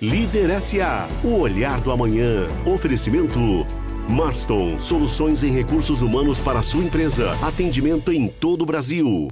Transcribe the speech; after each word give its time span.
Líder 0.00 0.60
SA, 0.60 1.08
o 1.24 1.40
olhar 1.40 1.80
do 1.80 1.90
amanhã. 1.90 2.46
Oferecimento 2.64 3.40
Marston, 4.08 4.78
soluções 4.78 5.42
em 5.42 5.50
recursos 5.50 6.02
humanos 6.02 6.40
para 6.40 6.62
sua 6.62 6.84
empresa. 6.84 7.32
Atendimento 7.44 8.12
em 8.12 8.28
todo 8.28 8.62
o 8.62 8.64
Brasil. 8.66 9.26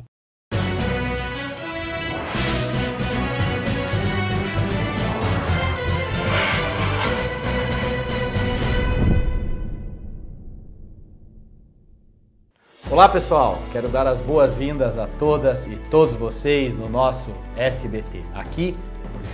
Olá 12.91 13.09
pessoal, 13.09 13.63
quero 13.71 13.89
dar 13.89 14.09
as 14.09 14.21
boas-vindas 14.21 14.99
a 14.99 15.07
todas 15.07 15.65
e 15.67 15.77
todos 15.91 16.15
vocês 16.15 16.77
no 16.77 16.89
nosso 16.89 17.31
SBT. 17.55 18.23
Aqui 18.35 18.75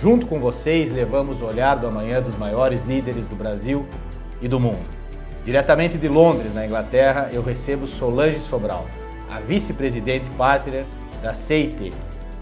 Junto 0.01 0.25
com 0.25 0.39
vocês, 0.39 0.91
levamos 0.91 1.41
o 1.41 1.45
olhar 1.45 1.75
do 1.75 1.87
amanhã 1.87 2.21
dos 2.21 2.37
maiores 2.37 2.83
líderes 2.83 3.25
do 3.25 3.35
Brasil 3.35 3.85
e 4.41 4.47
do 4.47 4.59
mundo. 4.59 4.85
Diretamente 5.45 5.97
de 5.97 6.07
Londres, 6.07 6.53
na 6.53 6.65
Inglaterra, 6.65 7.29
eu 7.31 7.43
recebo 7.43 7.87
Solange 7.87 8.39
Sobral, 8.39 8.85
a 9.29 9.39
vice-presidente 9.39 10.29
partner 10.37 10.85
da 11.21 11.33
CIT. 11.33 11.93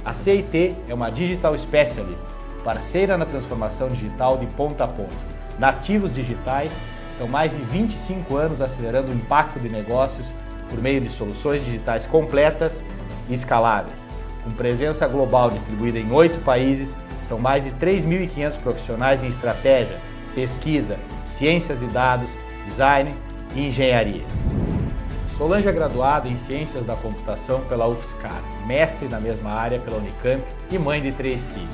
A 0.04 0.14
CIT 0.14 0.76
é 0.88 0.94
uma 0.94 1.10
Digital 1.10 1.58
Specialist, 1.58 2.26
parceira 2.64 3.18
na 3.18 3.26
transformação 3.26 3.90
digital 3.90 4.38
de 4.38 4.46
ponta 4.48 4.84
a 4.84 4.88
ponta. 4.88 5.16
Nativos 5.58 6.14
digitais, 6.14 6.72
são 7.18 7.28
mais 7.28 7.52
de 7.52 7.62
25 7.64 8.36
anos 8.36 8.62
acelerando 8.62 9.12
o 9.12 9.16
impacto 9.16 9.60
de 9.60 9.70
negócios 9.70 10.26
por 10.70 10.82
meio 10.82 11.02
de 11.02 11.10
soluções 11.10 11.64
digitais 11.64 12.06
completas 12.06 12.82
e 13.30 13.34
escaláveis. 13.34 14.06
Com 14.44 14.52
presença 14.52 15.08
global 15.08 15.52
distribuída 15.52 16.00
em 16.00 16.12
oito 16.12 16.40
países, 16.40 16.96
são 17.32 17.40
mais 17.40 17.64
de 17.64 17.72
3.500 17.72 18.60
profissionais 18.60 19.24
em 19.24 19.28
estratégia, 19.28 19.98
pesquisa, 20.36 20.98
ciências 21.26 21.80
de 21.80 21.88
dados, 21.88 22.30
design 22.66 23.16
e 23.56 23.68
engenharia. 23.68 24.26
Solange 25.38 25.66
é 25.66 25.72
graduada 25.72 26.28
em 26.28 26.36
Ciências 26.36 26.84
da 26.84 26.94
Computação 26.94 27.62
pela 27.62 27.88
UFSCar, 27.88 28.42
mestre 28.68 29.08
na 29.08 29.22
mesma 29.22 29.50
área 29.50 29.80
pela 29.80 29.96
Unicamp 29.96 30.44
e 30.70 30.78
mãe 30.78 31.02
de 31.02 31.14
três 31.14 31.42
filhos. 31.52 31.74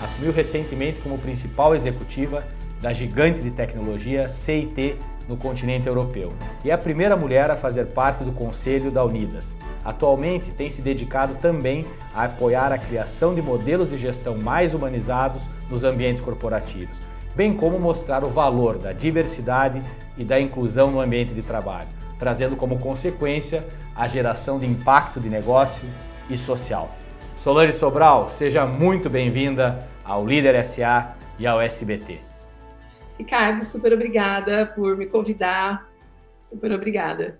Assumiu 0.00 0.30
recentemente 0.30 1.00
como 1.00 1.18
principal 1.18 1.74
executiva 1.74 2.46
da 2.80 2.92
gigante 2.92 3.40
de 3.40 3.50
tecnologia 3.50 4.28
CIT 4.28 4.98
no 5.28 5.36
continente 5.36 5.86
europeu 5.86 6.32
e 6.64 6.70
é 6.70 6.72
a 6.72 6.78
primeira 6.78 7.16
mulher 7.16 7.50
a 7.50 7.56
fazer 7.56 7.86
parte 7.86 8.24
do 8.24 8.32
conselho 8.32 8.90
da 8.90 9.04
Unidas, 9.04 9.54
Atualmente 9.84 10.50
tem 10.52 10.70
se 10.70 10.80
dedicado 10.80 11.34
também 11.36 11.86
a 12.14 12.24
apoiar 12.24 12.72
a 12.72 12.78
criação 12.78 13.34
de 13.34 13.42
modelos 13.42 13.90
de 13.90 13.98
gestão 13.98 14.36
mais 14.36 14.74
humanizados 14.74 15.42
nos 15.68 15.82
ambientes 15.82 16.22
corporativos, 16.22 16.96
bem 17.34 17.54
como 17.54 17.78
mostrar 17.80 18.22
o 18.22 18.30
valor 18.30 18.78
da 18.78 18.92
diversidade 18.92 19.82
e 20.16 20.24
da 20.24 20.40
inclusão 20.40 20.90
no 20.90 21.00
ambiente 21.00 21.34
de 21.34 21.42
trabalho, 21.42 21.88
trazendo 22.18 22.54
como 22.54 22.78
consequência 22.78 23.64
a 23.96 24.06
geração 24.06 24.60
de 24.60 24.66
impacto 24.66 25.18
de 25.18 25.28
negócio 25.28 25.88
e 26.30 26.38
social. 26.38 26.90
Solange 27.36 27.72
Sobral, 27.72 28.30
seja 28.30 28.64
muito 28.64 29.10
bem-vinda 29.10 29.84
ao 30.04 30.24
Líder 30.24 30.64
SA 30.64 31.16
e 31.40 31.46
ao 31.46 31.60
SBT. 31.60 32.31
Ricardo, 33.18 33.62
super 33.62 33.92
obrigada 33.92 34.66
por 34.66 34.96
me 34.96 35.06
convidar. 35.06 35.88
Super 36.40 36.72
obrigada. 36.72 37.38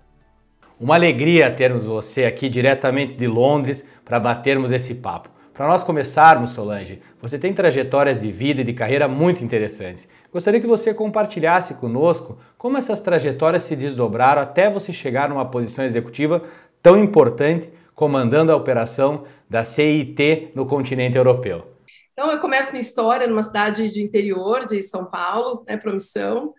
Uma 0.80 0.94
alegria 0.94 1.50
termos 1.50 1.84
você 1.84 2.24
aqui 2.24 2.48
diretamente 2.48 3.14
de 3.14 3.26
Londres 3.26 3.86
para 4.04 4.18
batermos 4.18 4.72
esse 4.72 4.94
papo. 4.94 5.28
Para 5.54 5.68
nós 5.68 5.84
começarmos, 5.84 6.50
Solange, 6.50 7.00
você 7.20 7.38
tem 7.38 7.52
trajetórias 7.52 8.20
de 8.20 8.32
vida 8.32 8.62
e 8.62 8.64
de 8.64 8.72
carreira 8.72 9.06
muito 9.06 9.44
interessantes. 9.44 10.08
Gostaria 10.32 10.60
que 10.60 10.66
você 10.66 10.94
compartilhasse 10.94 11.74
conosco 11.74 12.38
como 12.56 12.78
essas 12.78 13.00
trajetórias 13.00 13.64
se 13.64 13.76
desdobraram 13.76 14.40
até 14.40 14.70
você 14.70 14.92
chegar 14.92 15.28
numa 15.28 15.44
posição 15.44 15.84
executiva 15.84 16.42
tão 16.82 16.98
importante, 16.98 17.68
comandando 17.94 18.50
a 18.50 18.56
operação 18.56 19.24
da 19.48 19.62
CIT 19.64 20.52
no 20.54 20.64
continente 20.64 21.18
europeu. 21.18 21.71
Então, 22.12 22.30
eu 22.30 22.40
começo 22.40 22.72
minha 22.72 22.80
história 22.80 23.26
numa 23.26 23.42
cidade 23.42 23.88
de 23.88 24.02
interior 24.02 24.66
de 24.66 24.82
São 24.82 25.06
Paulo, 25.06 25.64
né, 25.66 25.76
Promissão. 25.76 26.54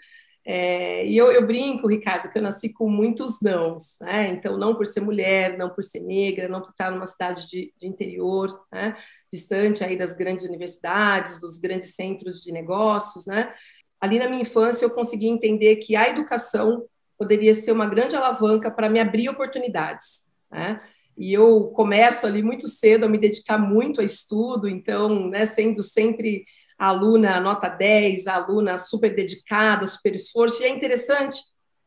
É, 0.45 1.05
e 1.05 1.15
eu, 1.15 1.31
eu, 1.31 1.45
brinco, 1.45 1.87
Ricardo, 1.87 2.29
que 2.29 2.37
eu 2.37 2.41
nasci 2.41 2.73
com 2.73 2.89
muitos 2.89 3.39
nãos, 3.39 3.97
né? 4.01 4.27
Então, 4.29 4.57
não 4.57 4.75
por 4.75 4.85
ser 4.85 4.99
mulher, 4.99 5.57
não 5.57 5.69
por 5.69 5.83
ser 5.83 6.01
negra, 6.01 6.49
não 6.49 6.61
por 6.61 6.71
estar 6.71 6.91
numa 6.91 7.07
cidade 7.07 7.47
de, 7.47 7.73
de 7.77 7.87
interior, 7.87 8.65
né? 8.71 8.97
distante 9.31 9.83
aí 9.83 9.97
das 9.97 10.15
grandes 10.15 10.45
universidades, 10.45 11.39
dos 11.39 11.57
grandes 11.57 11.95
centros 11.95 12.41
de 12.41 12.51
negócios, 12.51 13.25
né? 13.25 13.53
Ali 14.01 14.19
na 14.19 14.27
minha 14.27 14.41
infância 14.41 14.85
eu 14.85 14.91
consegui 14.91 15.27
entender 15.27 15.77
que 15.77 15.95
a 15.95 16.09
educação 16.09 16.85
poderia 17.17 17.53
ser 17.53 17.71
uma 17.71 17.87
grande 17.87 18.15
alavanca 18.15 18.69
para 18.69 18.89
me 18.89 18.99
abrir 18.99 19.29
oportunidades, 19.29 20.29
né? 20.51 20.81
E 21.17 21.33
eu 21.33 21.67
começo 21.67 22.25
ali 22.25 22.41
muito 22.41 22.67
cedo 22.67 23.05
a 23.05 23.09
me 23.09 23.17
dedicar 23.17 23.57
muito 23.57 24.01
a 24.01 24.03
estudo, 24.03 24.67
então, 24.67 25.29
né, 25.29 25.45
sendo 25.45 25.83
sempre 25.83 26.43
a 26.77 26.87
aluna 26.87 27.39
nota 27.39 27.69
10, 27.69 28.27
a 28.27 28.35
aluna 28.35 28.77
super 28.77 29.15
dedicada, 29.15 29.85
super 29.85 30.15
esforço, 30.15 30.61
e 30.61 30.65
é 30.65 30.69
interessante 30.69 31.39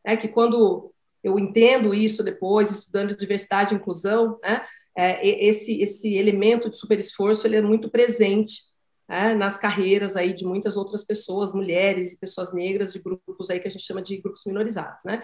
né, 0.05 0.15
que 0.15 0.27
quando 0.27 0.93
eu 1.23 1.37
entendo 1.37 1.93
isso 1.93 2.23
depois, 2.23 2.71
estudando 2.71 3.15
diversidade 3.15 3.73
e 3.73 3.77
inclusão, 3.77 4.39
né, 4.41 4.65
é, 4.97 5.45
esse, 5.45 5.79
esse 5.81 6.15
elemento 6.15 6.69
de 6.69 6.77
super 6.77 6.97
esforço 6.97 7.45
ele 7.45 7.57
é 7.57 7.61
muito 7.61 7.89
presente 7.89 8.63
né, 9.07 9.35
nas 9.35 9.57
carreiras 9.57 10.15
aí 10.15 10.33
de 10.33 10.45
muitas 10.45 10.75
outras 10.75 11.03
pessoas, 11.03 11.53
mulheres 11.53 12.13
e 12.13 12.19
pessoas 12.19 12.53
negras 12.53 12.91
de 12.93 12.99
grupos 12.99 13.49
aí 13.49 13.59
que 13.59 13.67
a 13.67 13.71
gente 13.71 13.85
chama 13.85 14.01
de 14.01 14.17
grupos 14.17 14.43
minorizados, 14.45 15.03
né? 15.05 15.21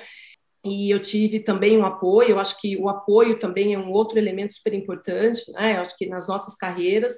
E 0.63 0.89
eu 0.89 1.01
tive 1.01 1.41
também 1.41 1.77
um 1.77 1.85
apoio, 1.85 2.31
eu 2.31 2.39
acho 2.39 2.59
que 2.61 2.77
o 2.77 2.87
apoio 2.87 3.37
também 3.37 3.73
é 3.73 3.79
um 3.79 3.91
outro 3.91 4.17
elemento 4.17 4.53
super 4.53 4.73
importante, 4.73 5.51
né? 5.51 5.75
Eu 5.75 5.81
acho 5.81 5.97
que 5.97 6.07
nas 6.07 6.25
nossas 6.25 6.55
carreiras, 6.55 7.13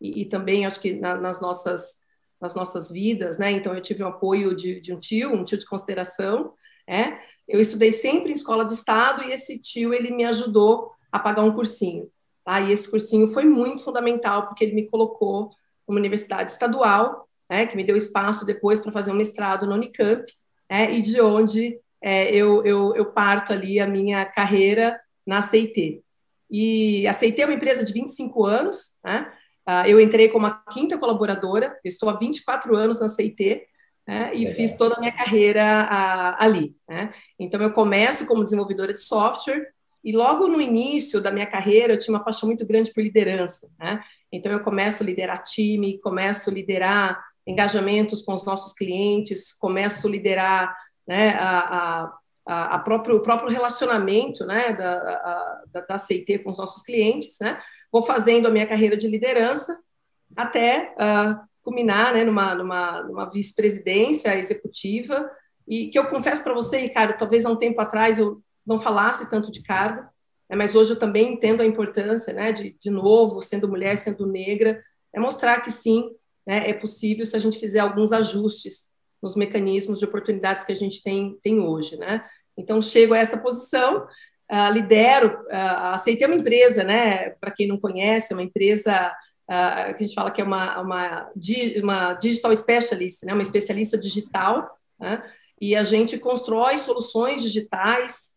e, 0.00 0.22
e 0.22 0.24
também 0.28 0.66
acho 0.66 0.80
que 0.80 0.94
na, 0.94 1.16
nas 1.16 1.40
nossas 1.40 1.96
nas 2.40 2.54
nossas 2.54 2.90
vidas, 2.90 3.36
né? 3.38 3.50
Então 3.52 3.74
eu 3.74 3.82
tive 3.82 4.02
o 4.02 4.08
apoio 4.08 4.54
de, 4.54 4.80
de 4.80 4.92
um 4.92 5.00
tio, 5.00 5.32
um 5.32 5.44
tio 5.44 5.58
de 5.58 5.66
consideração, 5.66 6.52
é. 6.88 7.18
Eu 7.46 7.60
estudei 7.60 7.90
sempre 7.92 8.30
em 8.30 8.34
escola 8.34 8.64
de 8.64 8.74
estado 8.74 9.22
e 9.24 9.32
esse 9.32 9.58
tio 9.58 9.94
ele 9.94 10.10
me 10.10 10.24
ajudou 10.24 10.92
a 11.10 11.18
pagar 11.18 11.42
um 11.42 11.52
cursinho. 11.52 12.10
Tá? 12.44 12.60
E 12.60 12.72
esse 12.72 12.90
cursinho 12.90 13.26
foi 13.26 13.44
muito 13.44 13.82
fundamental 13.82 14.46
porque 14.46 14.64
ele 14.64 14.74
me 14.74 14.86
colocou 14.86 15.50
numa 15.86 15.98
universidade 15.98 16.50
estadual, 16.50 17.28
né? 17.48 17.66
Que 17.66 17.76
me 17.76 17.84
deu 17.84 17.96
espaço 17.96 18.44
depois 18.44 18.80
para 18.80 18.92
fazer 18.92 19.10
um 19.12 19.16
mestrado 19.16 19.66
no 19.66 19.74
Unicamp, 19.74 20.24
é, 20.68 20.92
e 20.92 21.00
de 21.00 21.20
onde 21.20 21.78
é, 22.02 22.34
eu, 22.34 22.64
eu, 22.64 22.94
eu 22.94 23.06
parto 23.06 23.52
ali 23.52 23.80
a 23.80 23.86
minha 23.86 24.24
carreira 24.24 25.00
na 25.26 25.40
CIT. 25.40 26.02
E 26.50 27.06
a 27.06 27.12
CIT 27.12 27.42
é 27.42 27.44
uma 27.44 27.54
empresa 27.54 27.84
de 27.84 27.92
25 27.92 28.46
anos, 28.46 28.94
né? 29.04 29.30
Uh, 29.68 29.86
eu 29.86 30.00
entrei 30.00 30.30
como 30.30 30.46
a 30.46 30.62
quinta 30.72 30.96
colaboradora, 30.96 31.78
estou 31.84 32.08
há 32.08 32.16
24 32.16 32.74
anos 32.74 33.00
na 33.00 33.08
CIT, 33.10 33.66
né, 34.06 34.30
e 34.34 34.38
Legal. 34.38 34.54
fiz 34.54 34.74
toda 34.78 34.94
a 34.94 34.98
minha 34.98 35.12
carreira 35.12 35.84
uh, 35.84 36.42
ali. 36.42 36.74
Né? 36.88 37.12
Então, 37.38 37.60
eu 37.60 37.70
começo 37.74 38.26
como 38.26 38.42
desenvolvedora 38.42 38.94
de 38.94 39.02
software, 39.02 39.68
e 40.02 40.10
logo 40.10 40.48
no 40.48 40.58
início 40.58 41.20
da 41.20 41.30
minha 41.30 41.46
carreira, 41.46 41.92
eu 41.92 41.98
tinha 41.98 42.14
uma 42.16 42.24
paixão 42.24 42.46
muito 42.46 42.64
grande 42.66 42.90
por 42.94 43.02
liderança. 43.02 43.68
Né? 43.78 44.02
Então, 44.32 44.50
eu 44.50 44.60
começo 44.60 45.02
a 45.02 45.06
liderar 45.06 45.44
time, 45.44 46.00
começo 46.00 46.48
a 46.48 46.52
liderar 46.54 47.22
engajamentos 47.46 48.22
com 48.22 48.32
os 48.32 48.46
nossos 48.46 48.72
clientes, 48.72 49.52
começo 49.52 50.06
a 50.06 50.10
liderar 50.10 50.74
né, 51.08 51.30
a, 51.30 52.12
a, 52.46 52.74
a 52.74 52.78
próprio, 52.80 53.16
o 53.16 53.20
próprio 53.20 53.50
relacionamento 53.50 54.44
né, 54.44 54.74
da, 54.74 54.92
a, 54.92 55.62
da, 55.72 55.80
da 55.80 55.98
CIT 55.98 56.40
com 56.40 56.50
os 56.50 56.58
nossos 56.58 56.82
clientes, 56.82 57.38
né? 57.40 57.58
vou 57.90 58.02
fazendo 58.02 58.46
a 58.46 58.50
minha 58.50 58.66
carreira 58.66 58.94
de 58.94 59.08
liderança 59.08 59.78
até 60.36 60.94
uh, 60.94 61.40
culminar 61.62 62.12
né, 62.12 62.24
numa, 62.24 62.54
numa, 62.54 63.02
numa 63.02 63.30
vice-presidência 63.30 64.36
executiva, 64.36 65.30
e 65.66 65.88
que 65.88 65.98
eu 65.98 66.08
confesso 66.08 66.44
para 66.44 66.52
você, 66.52 66.76
Ricardo, 66.76 67.16
talvez 67.16 67.46
há 67.46 67.50
um 67.50 67.56
tempo 67.56 67.80
atrás 67.80 68.18
eu 68.18 68.42
não 68.66 68.78
falasse 68.78 69.30
tanto 69.30 69.50
de 69.50 69.62
cargo, 69.62 70.02
né, 70.48 70.56
mas 70.56 70.74
hoje 70.74 70.92
eu 70.92 70.98
também 70.98 71.32
entendo 71.32 71.62
a 71.62 71.66
importância 71.66 72.34
né, 72.34 72.52
de, 72.52 72.76
de 72.78 72.90
novo, 72.90 73.40
sendo 73.40 73.66
mulher, 73.66 73.96
sendo 73.96 74.26
negra, 74.26 74.82
é 75.14 75.18
mostrar 75.18 75.62
que 75.62 75.70
sim, 75.70 76.10
né, 76.46 76.68
é 76.68 76.74
possível 76.74 77.24
se 77.24 77.34
a 77.34 77.38
gente 77.38 77.58
fizer 77.58 77.80
alguns 77.80 78.12
ajustes 78.12 78.88
nos 79.22 79.36
mecanismos 79.36 79.98
de 79.98 80.04
oportunidades 80.04 80.64
que 80.64 80.72
a 80.72 80.76
gente 80.76 81.02
tem, 81.02 81.36
tem 81.42 81.60
hoje. 81.60 81.96
Né? 81.96 82.24
Então, 82.56 82.82
chego 82.82 83.14
a 83.14 83.18
essa 83.18 83.38
posição, 83.38 84.06
uh, 84.50 84.72
lidero, 84.72 85.40
uh, 85.44 85.94
aceitei 85.94 86.26
uma 86.26 86.36
empresa, 86.36 86.82
né? 86.82 87.30
Para 87.40 87.52
quem 87.52 87.68
não 87.68 87.78
conhece, 87.78 88.32
é 88.32 88.36
uma 88.36 88.42
empresa 88.42 89.12
uh, 89.48 89.94
que 89.94 90.04
a 90.04 90.06
gente 90.06 90.14
fala 90.14 90.30
que 90.30 90.40
é 90.40 90.44
uma, 90.44 90.80
uma, 90.80 91.30
uma 91.82 92.14
digital 92.14 92.54
specialist, 92.54 93.24
né? 93.24 93.32
Uma 93.32 93.42
especialista 93.42 93.98
digital, 93.98 94.68
né? 94.98 95.22
E 95.60 95.76
a 95.76 95.84
gente 95.84 96.18
constrói 96.18 96.78
soluções 96.78 97.42
digitais 97.42 98.36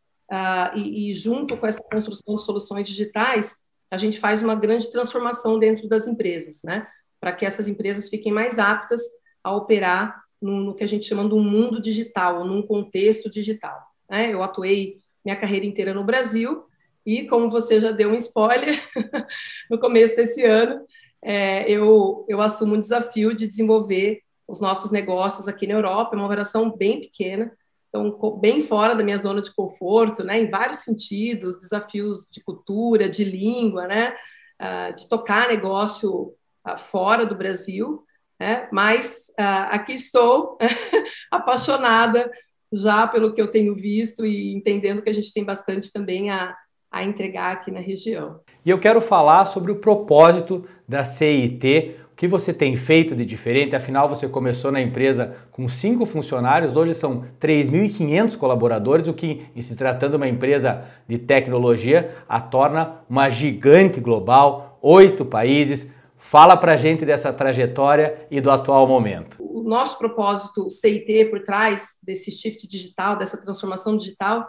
e, 0.74 1.12
e, 1.12 1.14
junto 1.14 1.56
com 1.56 1.68
essa 1.68 1.84
construção 1.84 2.36
de 2.36 2.42
soluções 2.42 2.88
digitais, 2.88 3.58
a 3.92 3.98
gente 3.98 4.20
faz 4.20 4.42
uma 4.42 4.56
grande 4.56 4.90
transformação 4.90 5.60
dentro 5.60 5.88
das 5.88 6.08
empresas, 6.08 6.62
né? 6.64 6.88
Para 7.20 7.32
que 7.32 7.46
essas 7.46 7.68
empresas 7.68 8.10
fiquem 8.10 8.32
mais 8.32 8.58
aptas 8.58 9.02
a 9.44 9.56
operar 9.56 10.20
no, 10.42 10.74
que 10.74 10.84
a 10.84 10.88
gente 10.88 11.08
chama 11.08 11.28
de 11.28 11.36
um 11.36 11.44
mundo 11.44 11.82
digital, 11.82 12.44
num 12.44 12.62
contexto 12.62 13.30
digital. 13.30 13.80
Né? 14.10 14.34
Eu 14.34 14.42
atuei 14.42 14.98
minha 15.24 15.36
carreira 15.36 15.66
inteira 15.66 15.94
no 15.94 16.04
Brasil 16.04 16.66
e, 17.06 17.28
como 17.28 17.50
você 17.50 17.80
já 17.80 17.92
deu 17.92 18.10
um 18.10 18.16
spoiler, 18.16 18.80
no 19.70 19.80
começo 19.80 20.16
desse 20.16 20.44
ano, 20.44 20.84
é, 21.24 21.70
eu, 21.70 22.26
eu 22.28 22.42
assumo 22.42 22.76
um 22.76 22.82
desafio 22.82 23.36
de 23.36 23.48
desenvolver 23.48 24.22
os 24.48 24.60
nossos 24.60 24.92
negócios 24.92 25.48
aqui 25.48 25.66
na 25.66 25.76
Europa, 25.76 26.16
é 26.16 26.18
uma 26.18 26.26
operação 26.26 26.76
bem 26.76 27.00
pequena, 27.00 27.52
então 27.88 28.38
bem 28.40 28.62
fora 28.62 28.96
da 28.96 29.04
minha 29.04 29.18
zona 29.18 29.42
de 29.42 29.54
conforto, 29.54 30.24
né, 30.24 30.40
em 30.40 30.50
vários 30.50 30.80
sentidos, 30.80 31.60
desafios 31.60 32.28
de 32.32 32.42
cultura, 32.44 33.08
de 33.08 33.24
língua, 33.24 33.88
né, 33.88 34.16
uh, 34.62 34.96
de 34.96 35.08
tocar 35.08 35.50
negócio 35.50 36.34
uh, 36.68 36.78
fora 36.78 37.26
do 37.26 37.36
Brasil, 37.36 38.04
né, 38.42 38.68
mas 38.72 39.28
uh, 39.40 39.70
aqui 39.70 39.94
estou 39.94 40.58
apaixonada 41.30 42.28
já 42.74 43.06
pelo 43.06 43.34
que 43.34 43.40
eu 43.40 43.52
tenho 43.52 43.76
visto 43.76 44.26
e 44.26 44.56
entendendo 44.56 45.04
que 45.04 45.12
a 45.12 45.14
gente 45.14 45.32
tem 45.32 45.46
bastante 45.46 45.94
também 45.94 46.32
a, 46.32 46.56
a 46.92 47.04
entregar 47.04 47.52
aqui 47.52 47.70
na 47.70 47.80
região. 47.80 48.40
E 48.66 48.70
eu 48.72 48.80
quero 48.80 49.00
falar 49.00 49.46
sobre 49.46 49.72
o 49.72 49.76
propósito 49.76 50.66
da 50.88 51.06
CIT, 51.06 51.98
o 52.14 52.16
que 52.16 52.28
você 52.28 52.52
tem 52.52 52.76
feito 52.76 53.16
de 53.16 53.24
diferente, 53.26 53.76
afinal 53.76 54.10
você 54.10 54.28
começou 54.28 54.72
na 54.72 54.82
empresa 54.82 55.36
com 55.52 55.70
cinco 55.70 56.08
funcionários, 56.08 56.76
hoje 56.76 56.96
são 56.96 57.26
3.500 57.40 58.36
colaboradores, 58.38 59.08
o 59.08 59.14
que, 59.14 59.46
em 59.56 59.62
se 59.62 59.76
tratando 59.76 60.12
de 60.12 60.18
uma 60.18 60.28
empresa 60.28 60.84
de 61.08 61.20
tecnologia, 61.20 62.16
a 62.28 62.42
torna 62.42 63.02
uma 63.08 63.30
gigante 63.30 64.00
global, 64.00 64.80
oito 64.82 65.24
países. 65.24 65.92
Fala 66.32 66.56
pra 66.56 66.78
gente 66.78 67.04
dessa 67.04 67.34
trajetória 67.34 68.26
e 68.32 68.40
do 68.40 68.50
atual 68.50 68.88
momento. 68.88 69.36
O 69.38 69.64
nosso 69.64 69.98
propósito 69.98 70.70
CIT 70.70 71.26
por 71.26 71.44
trás 71.44 71.98
desse 72.02 72.32
shift 72.32 72.66
digital, 72.70 73.18
dessa 73.18 73.36
transformação 73.36 73.98
digital, 73.98 74.48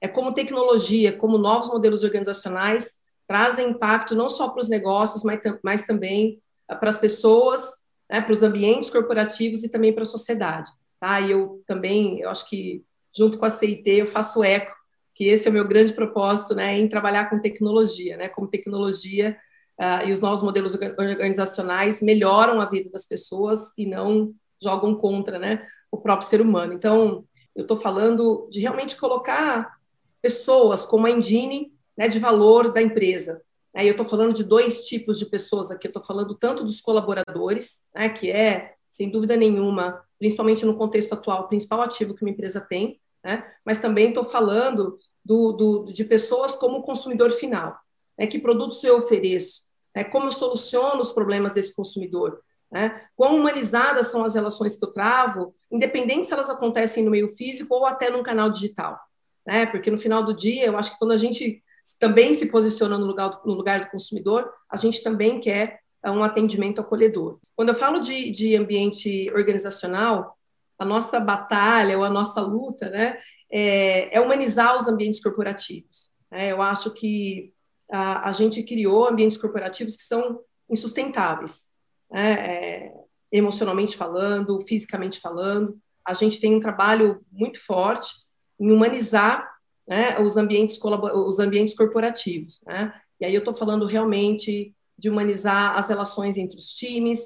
é 0.00 0.06
como 0.06 0.32
tecnologia, 0.32 1.12
como 1.12 1.36
novos 1.36 1.66
modelos 1.66 2.04
organizacionais 2.04 2.98
trazem 3.26 3.70
impacto 3.70 4.14
não 4.14 4.28
só 4.28 4.48
para 4.48 4.60
os 4.60 4.68
negócios, 4.68 5.24
mas, 5.24 5.40
mas 5.60 5.84
também 5.84 6.40
ah, 6.68 6.76
para 6.76 6.90
as 6.90 6.98
pessoas, 6.98 7.68
né, 8.08 8.20
para 8.20 8.32
os 8.32 8.44
ambientes 8.44 8.88
corporativos 8.88 9.64
e 9.64 9.68
também 9.68 9.92
para 9.92 10.04
a 10.04 10.06
sociedade. 10.06 10.70
Tá? 11.00 11.20
E 11.20 11.32
eu 11.32 11.64
também, 11.66 12.20
eu 12.20 12.30
acho 12.30 12.48
que 12.48 12.84
junto 13.12 13.38
com 13.38 13.44
a 13.44 13.50
CIT, 13.50 13.90
eu 13.90 14.06
faço 14.06 14.44
eco, 14.44 14.72
que 15.12 15.24
esse 15.24 15.48
é 15.48 15.50
o 15.50 15.54
meu 15.54 15.66
grande 15.66 15.94
propósito, 15.94 16.54
né, 16.54 16.78
em 16.78 16.88
trabalhar 16.88 17.28
com 17.28 17.40
tecnologia, 17.40 18.16
né, 18.16 18.28
como 18.28 18.46
tecnologia 18.46 19.36
uh, 19.80 20.06
e 20.06 20.12
os 20.12 20.20
novos 20.20 20.42
modelos 20.42 20.74
organizacionais 20.74 22.02
melhoram 22.02 22.60
a 22.60 22.66
vida 22.66 22.90
das 22.90 23.06
pessoas 23.06 23.72
e 23.76 23.86
não 23.86 24.32
jogam 24.62 24.94
contra, 24.94 25.38
né, 25.38 25.66
o 25.90 25.98
próprio 25.98 26.28
ser 26.28 26.40
humano. 26.40 26.72
Então, 26.72 27.24
eu 27.54 27.62
estou 27.62 27.76
falando 27.76 28.48
de 28.50 28.60
realmente 28.60 28.96
colocar 28.96 29.78
pessoas 30.20 30.84
como 30.86 31.06
a 31.06 31.10
engine 31.10 31.72
né, 31.96 32.08
de 32.08 32.18
valor 32.18 32.72
da 32.72 32.82
empresa. 32.82 33.42
Aí 33.74 33.86
eu 33.86 33.92
estou 33.92 34.06
falando 34.06 34.32
de 34.32 34.44
dois 34.44 34.84
tipos 34.86 35.18
de 35.18 35.26
pessoas 35.26 35.70
aqui. 35.70 35.86
Eu 35.86 35.90
estou 35.90 36.02
falando 36.02 36.34
tanto 36.34 36.64
dos 36.64 36.80
colaboradores, 36.80 37.84
né, 37.94 38.08
que 38.08 38.30
é, 38.30 38.74
sem 38.90 39.10
dúvida 39.10 39.36
nenhuma, 39.36 40.02
principalmente 40.18 40.64
no 40.64 40.76
contexto 40.76 41.12
atual, 41.12 41.42
o 41.42 41.48
principal 41.48 41.82
ativo 41.82 42.14
que 42.14 42.22
uma 42.24 42.30
empresa 42.30 42.60
tem, 42.60 43.00
né, 43.22 43.44
mas 43.64 43.80
também 43.80 44.08
estou 44.08 44.24
falando 44.24 44.98
do, 45.24 45.52
do, 45.52 45.84
de 45.92 46.04
pessoas 46.04 46.54
como 46.54 46.82
consumidor 46.82 47.30
final. 47.30 47.76
Né, 48.18 48.26
que 48.26 48.38
produtos 48.38 48.82
eu 48.84 48.96
ofereço? 48.96 49.64
Né, 49.94 50.04
como 50.04 50.26
eu 50.26 50.32
soluciono 50.32 51.00
os 51.00 51.12
problemas 51.12 51.54
desse 51.54 51.74
consumidor? 51.74 52.40
Né, 52.70 53.02
quão 53.14 53.36
humanizadas 53.36 54.08
são 54.08 54.24
as 54.24 54.34
relações 54.34 54.76
que 54.76 54.84
eu 54.84 54.92
travo, 54.92 55.54
independente 55.70 56.26
se 56.26 56.32
elas 56.32 56.50
acontecem 56.50 57.04
no 57.04 57.10
meio 57.10 57.28
físico 57.28 57.74
ou 57.74 57.86
até 57.86 58.10
num 58.10 58.22
canal 58.22 58.50
digital. 58.50 58.98
Né, 59.46 59.66
porque 59.66 59.90
no 59.90 59.98
final 59.98 60.24
do 60.24 60.34
dia, 60.34 60.66
eu 60.66 60.76
acho 60.76 60.92
que 60.92 60.98
quando 60.98 61.12
a 61.12 61.18
gente 61.18 61.62
também 61.98 62.32
se 62.34 62.50
posiciona 62.50 62.98
no 62.98 63.06
lugar, 63.06 63.28
do, 63.28 63.40
no 63.44 63.54
lugar 63.54 63.80
do 63.80 63.90
consumidor, 63.90 64.50
a 64.70 64.76
gente 64.76 65.02
também 65.02 65.40
quer 65.40 65.80
é, 66.02 66.10
um 66.10 66.22
atendimento 66.22 66.80
acolhedor. 66.80 67.38
Quando 67.56 67.70
eu 67.70 67.74
falo 67.74 68.00
de, 68.00 68.30
de 68.30 68.56
ambiente 68.56 69.30
organizacional, 69.32 70.36
a 70.78 70.84
nossa 70.84 71.20
batalha 71.20 71.96
ou 71.96 72.04
a 72.04 72.10
nossa 72.10 72.40
luta 72.40 72.90
né, 72.90 73.18
é, 73.50 74.14
é 74.16 74.20
humanizar 74.20 74.76
os 74.76 74.88
ambientes 74.88 75.22
corporativos. 75.22 76.10
Né? 76.30 76.52
Eu 76.52 76.60
acho 76.60 76.90
que 76.90 77.53
a, 77.90 78.28
a, 78.28 78.32
gente 78.32 78.62
criou 78.62 79.08
ambientes 79.08 79.38
corporativos 79.38 79.96
que 79.96 80.02
são 80.02 80.40
insustentáveis, 80.70 81.66
né? 82.10 82.32
é, 82.32 82.92
emocionalmente 83.30 83.96
falando, 83.96 84.60
fisicamente 84.60 85.20
falando. 85.20 85.78
A 86.06 86.14
gente 86.14 86.40
tem 86.40 86.54
um 86.54 86.60
trabalho 86.60 87.20
muito 87.30 87.60
forte 87.64 88.12
em 88.58 88.70
humanizar 88.70 89.48
né, 89.86 90.18
os, 90.18 90.36
ambientes 90.36 90.78
os 90.82 91.38
ambientes 91.38 91.74
corporativos. 91.74 92.60
Né? 92.66 92.92
E 93.20 93.24
aí 93.24 93.34
eu 93.34 93.40
estou 93.40 93.54
falando 93.54 93.86
realmente 93.86 94.74
de 94.98 95.10
humanizar 95.10 95.76
as 95.76 95.88
relações 95.88 96.36
entre 96.36 96.56
os 96.56 96.68
times, 96.68 97.20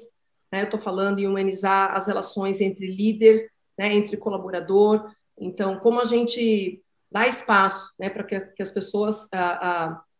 né? 0.51 0.61
eu 0.61 0.65
estou 0.65 0.79
falando 0.79 1.19
em 1.19 1.27
humanizar 1.27 1.95
as 1.95 2.07
relações 2.07 2.61
entre 2.61 2.87
líder, 2.87 3.49
né, 3.77 3.95
entre 3.95 4.17
colaborador. 4.17 5.09
Então, 5.39 5.79
como 5.79 6.01
a 6.01 6.05
gente 6.05 6.81
dá 7.11 7.27
espaço 7.27 7.93
né, 7.97 8.09
para 8.09 8.23
que, 8.23 8.39
que, 8.39 8.61
as 8.61 8.71
pessoas 8.71 9.29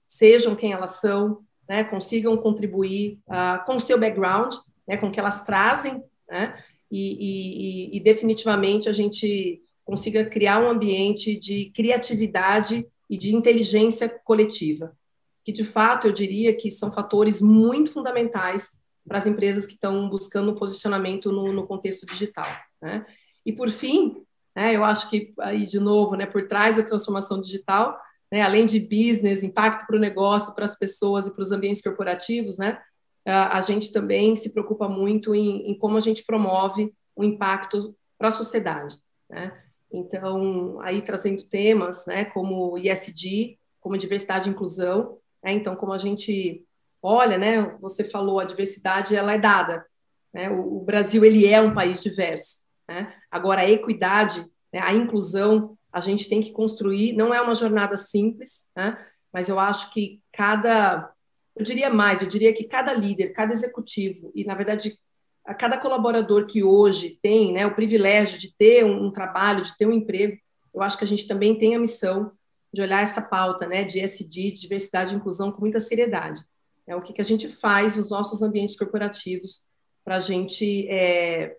sejam 0.09 0.55
quem 0.55 0.73
elas 0.73 0.93
são, 0.93 1.41
né, 1.69 1.83
consigam 1.83 2.35
contribuir 2.35 3.19
ah, 3.29 3.63
com 3.65 3.75
o 3.75 3.79
seu 3.79 3.99
background, 3.99 4.55
né, 4.87 4.97
com 4.97 5.07
o 5.07 5.11
que 5.11 5.19
elas 5.19 5.43
trazem, 5.43 6.03
né, 6.27 6.61
e, 6.91 7.91
e, 7.91 7.97
e 7.97 7.99
definitivamente 7.99 8.89
a 8.89 8.93
gente 8.93 9.61
consiga 9.85 10.25
criar 10.25 10.59
um 10.59 10.69
ambiente 10.69 11.35
de 11.35 11.71
criatividade 11.75 12.85
e 13.07 13.17
de 13.17 13.35
inteligência 13.35 14.09
coletiva, 14.23 14.97
que 15.45 15.51
de 15.51 15.63
fato 15.63 16.07
eu 16.07 16.11
diria 16.11 16.55
que 16.55 16.71
são 16.71 16.91
fatores 16.91 17.39
muito 17.41 17.91
fundamentais 17.91 18.81
para 19.07 19.19
as 19.19 19.27
empresas 19.27 19.65
que 19.65 19.73
estão 19.73 20.09
buscando 20.09 20.51
um 20.51 20.55
posicionamento 20.55 21.31
no, 21.31 21.51
no 21.53 21.65
contexto 21.65 22.05
digital. 22.05 22.45
Né? 22.81 23.05
E 23.45 23.51
por 23.51 23.69
fim, 23.69 24.23
né, 24.55 24.75
eu 24.75 24.83
acho 24.83 25.09
que 25.09 25.33
aí 25.39 25.65
de 25.65 25.79
novo, 25.79 26.15
né, 26.15 26.25
por 26.25 26.47
trás 26.47 26.77
da 26.77 26.83
transformação 26.83 27.39
digital, 27.39 27.99
né, 28.31 28.41
além 28.41 28.65
de 28.65 28.79
business, 28.79 29.43
impacto 29.43 29.87
para 29.87 29.95
o 29.95 29.99
negócio, 29.99 30.53
para 30.53 30.65
as 30.65 30.77
pessoas 30.77 31.27
e 31.27 31.33
para 31.33 31.43
os 31.43 31.51
ambientes 31.51 31.81
corporativos, 31.81 32.57
né, 32.57 32.79
a 33.25 33.61
gente 33.61 33.91
também 33.91 34.35
se 34.35 34.51
preocupa 34.51 34.87
muito 34.87 35.35
em, 35.35 35.69
em 35.69 35.77
como 35.77 35.97
a 35.97 35.99
gente 35.99 36.23
promove 36.25 36.91
o 37.15 37.23
impacto 37.23 37.95
para 38.17 38.29
a 38.29 38.31
sociedade. 38.31 38.95
Né? 39.29 39.51
Então, 39.91 40.79
aí 40.81 41.01
trazendo 41.01 41.43
temas, 41.43 42.05
né, 42.05 42.25
como 42.25 42.77
ISD, 42.77 43.57
como 43.79 43.97
diversidade 43.97 44.49
e 44.49 44.51
inclusão, 44.51 45.17
né, 45.43 45.53
então 45.53 45.75
como 45.75 45.93
a 45.93 45.97
gente 45.97 46.65
olha, 47.01 47.37
né, 47.37 47.77
você 47.79 48.03
falou, 48.03 48.39
a 48.39 48.45
diversidade 48.45 49.15
ela 49.15 49.33
é 49.33 49.39
dada, 49.39 49.85
né, 50.33 50.49
o, 50.49 50.77
o 50.77 50.83
Brasil 50.83 51.23
ele 51.23 51.47
é 51.47 51.61
um 51.61 51.73
país 51.73 52.03
diverso, 52.03 52.63
né, 52.87 53.13
agora 53.31 53.61
a 53.61 53.69
equidade, 53.69 54.41
né, 54.71 54.79
a 54.81 54.93
inclusão, 54.93 55.77
a 55.91 55.99
gente 55.99 56.29
tem 56.29 56.41
que 56.41 56.51
construir, 56.51 57.13
não 57.13 57.33
é 57.33 57.41
uma 57.41 57.55
jornada 57.55 57.97
simples, 57.97 58.67
né, 58.75 58.97
mas 59.33 59.49
eu 59.49 59.59
acho 59.59 59.91
que 59.91 60.21
cada, 60.31 61.11
eu 61.55 61.63
diria 61.63 61.89
mais, 61.89 62.21
eu 62.21 62.27
diria 62.27 62.53
que 62.53 62.63
cada 62.63 62.93
líder, 62.93 63.29
cada 63.29 63.53
executivo, 63.53 64.31
e 64.35 64.43
na 64.43 64.55
verdade 64.55 64.97
a 65.45 65.53
cada 65.55 65.79
colaborador 65.79 66.45
que 66.45 66.63
hoje 66.63 67.17
tem 67.23 67.51
né, 67.51 67.65
o 67.65 67.73
privilégio 67.73 68.37
de 68.37 68.55
ter 68.55 68.85
um, 68.85 69.07
um, 69.07 69.11
trabalho, 69.11 69.63
de 69.63 69.75
ter 69.75 69.87
um 69.87 69.91
emprego, 69.91 70.37
eu 70.71 70.81
acho 70.83 70.95
que 70.95 71.03
a 71.03 71.07
gente 71.07 71.27
também 71.27 71.57
tem 71.57 71.75
a 71.75 71.79
missão 71.79 72.31
de 72.71 72.83
olhar 72.83 73.01
essa 73.01 73.19
pauta 73.19 73.65
né, 73.65 73.83
de 73.83 73.99
SD, 73.99 74.51
de 74.51 74.61
diversidade 74.61 75.11
e 75.11 75.17
inclusão, 75.17 75.51
com 75.51 75.61
muita 75.61 75.79
seriedade. 75.79 76.39
É 76.85 76.95
o 76.95 77.01
que, 77.01 77.13
que 77.13 77.21
a 77.21 77.25
gente 77.25 77.47
faz 77.47 77.97
nos 77.97 78.11
nossos 78.11 78.43
ambientes 78.43 78.77
corporativos 78.77 79.63
para 80.03 80.17
a 80.17 80.19
gente 80.19 80.87
é, 80.87 81.55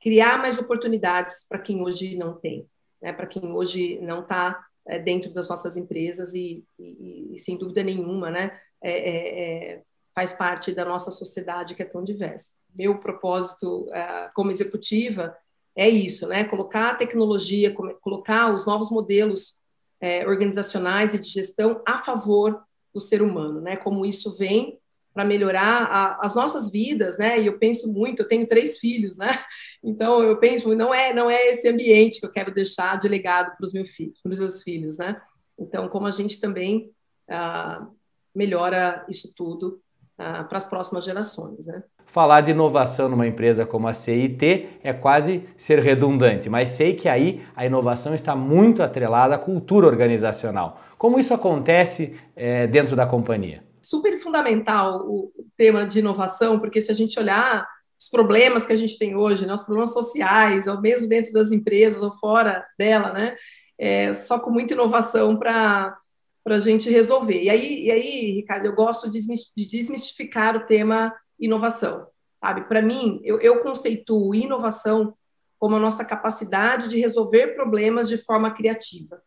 criar 0.00 0.38
mais 0.38 0.58
oportunidades 0.58 1.46
para 1.48 1.58
quem 1.58 1.82
hoje 1.82 2.16
não 2.16 2.34
tem, 2.34 2.64
né, 3.00 3.12
para 3.12 3.26
quem 3.26 3.52
hoje 3.52 3.98
não 4.00 4.22
está 4.22 4.64
é, 4.86 4.98
dentro 4.98 5.32
das 5.32 5.48
nossas 5.48 5.76
empresas 5.76 6.34
e, 6.34 6.64
e, 6.78 7.34
e, 7.34 7.38
sem 7.38 7.56
dúvida 7.56 7.82
nenhuma, 7.82 8.30
né, 8.30 8.58
é, 8.82 8.90
é, 8.90 9.74
é 9.74 9.82
faz 10.14 10.32
parte 10.32 10.72
da 10.72 10.82
nossa 10.82 11.10
sociedade 11.10 11.74
que 11.74 11.82
é 11.82 11.84
tão 11.86 12.02
diversa. 12.02 12.52
Meu 12.74 12.98
propósito 12.98 13.82
uh, 13.82 14.28
como 14.34 14.50
executiva 14.50 15.36
é 15.76 15.86
isso, 15.86 16.26
né? 16.26 16.44
Colocar 16.44 16.92
a 16.92 16.94
tecnologia, 16.94 17.74
colocar 18.00 18.50
os 18.50 18.64
novos 18.64 18.90
modelos 18.90 19.56
é, 20.00 20.26
organizacionais 20.26 21.12
e 21.12 21.18
de 21.18 21.28
gestão 21.28 21.82
a 21.86 21.98
favor 21.98 22.62
do 22.94 23.00
ser 23.00 23.20
humano, 23.20 23.60
né? 23.60 23.76
Como 23.76 24.06
isso 24.06 24.34
vem 24.38 24.78
para 25.16 25.24
melhorar 25.24 25.84
a, 25.84 26.26
as 26.26 26.34
nossas 26.34 26.70
vidas, 26.70 27.16
né? 27.16 27.40
E 27.40 27.46
eu 27.46 27.58
penso 27.58 27.90
muito, 27.90 28.20
eu 28.20 28.28
tenho 28.28 28.46
três 28.46 28.76
filhos, 28.76 29.16
né? 29.16 29.30
Então 29.82 30.22
eu 30.22 30.36
penso, 30.36 30.74
não 30.74 30.92
é 30.92 31.14
não 31.14 31.30
é 31.30 31.46
esse 31.48 31.68
ambiente 31.68 32.18
que 32.20 32.26
eu 32.26 32.32
quero 32.32 32.52
deixar 32.52 32.98
de 32.98 33.08
legado 33.08 33.56
para 33.56 33.64
os 33.64 33.72
meus 33.72 33.88
filhos, 33.90 34.20
para 34.20 34.32
os 34.32 34.40
meus 34.40 34.62
filhos, 34.62 34.98
né? 34.98 35.18
Então 35.58 35.88
como 35.88 36.06
a 36.06 36.10
gente 36.10 36.38
também 36.38 36.90
uh, 37.30 37.86
melhora 38.34 39.06
isso 39.08 39.32
tudo 39.34 39.80
uh, 40.18 40.46
para 40.46 40.58
as 40.58 40.66
próximas 40.66 41.04
gerações. 41.04 41.66
Né? 41.66 41.82
falar 42.16 42.40
de 42.40 42.52
inovação 42.52 43.10
numa 43.10 43.26
empresa 43.26 43.66
como 43.66 43.86
a 43.86 43.92
CIT 43.92 44.68
é 44.82 44.94
quase 44.94 45.42
ser 45.58 45.80
redundante, 45.80 46.48
mas 46.48 46.70
sei 46.70 46.94
que 46.94 47.10
aí 47.10 47.42
a 47.54 47.66
inovação 47.66 48.14
está 48.14 48.34
muito 48.34 48.82
atrelada 48.82 49.34
à 49.34 49.38
cultura 49.38 49.86
organizacional. 49.86 50.80
Como 50.96 51.18
isso 51.18 51.34
acontece 51.34 52.14
é, 52.34 52.66
dentro 52.66 52.96
da 52.96 53.06
companhia? 53.06 53.65
Super 53.86 54.18
fundamental 54.18 55.06
o 55.06 55.32
tema 55.56 55.86
de 55.86 56.00
inovação, 56.00 56.58
porque 56.58 56.80
se 56.80 56.90
a 56.90 56.94
gente 56.94 57.20
olhar 57.20 57.64
os 57.96 58.08
problemas 58.08 58.66
que 58.66 58.72
a 58.72 58.76
gente 58.76 58.98
tem 58.98 59.14
hoje, 59.14 59.46
né, 59.46 59.54
os 59.54 59.62
problemas 59.62 59.92
sociais, 59.92 60.66
ou 60.66 60.80
mesmo 60.80 61.08
dentro 61.08 61.32
das 61.32 61.52
empresas 61.52 62.02
ou 62.02 62.10
fora 62.18 62.66
dela, 62.76 63.12
né, 63.12 63.36
é, 63.78 64.12
só 64.12 64.40
com 64.40 64.50
muita 64.50 64.74
inovação 64.74 65.38
para 65.38 65.96
a 66.44 66.58
gente 66.58 66.90
resolver. 66.90 67.44
E 67.44 67.48
aí, 67.48 67.84
e 67.84 67.90
aí, 67.92 68.32
Ricardo, 68.32 68.66
eu 68.66 68.74
gosto 68.74 69.08
de 69.08 69.20
desmistificar 69.56 70.56
o 70.56 70.66
tema 70.66 71.14
inovação, 71.38 72.08
sabe? 72.40 72.62
Para 72.62 72.82
mim, 72.82 73.20
eu, 73.22 73.38
eu 73.38 73.60
conceituo 73.60 74.34
inovação 74.34 75.14
como 75.60 75.76
a 75.76 75.80
nossa 75.80 76.04
capacidade 76.04 76.88
de 76.88 76.98
resolver 76.98 77.54
problemas 77.54 78.08
de 78.08 78.18
forma 78.18 78.50
criativa. 78.50 79.22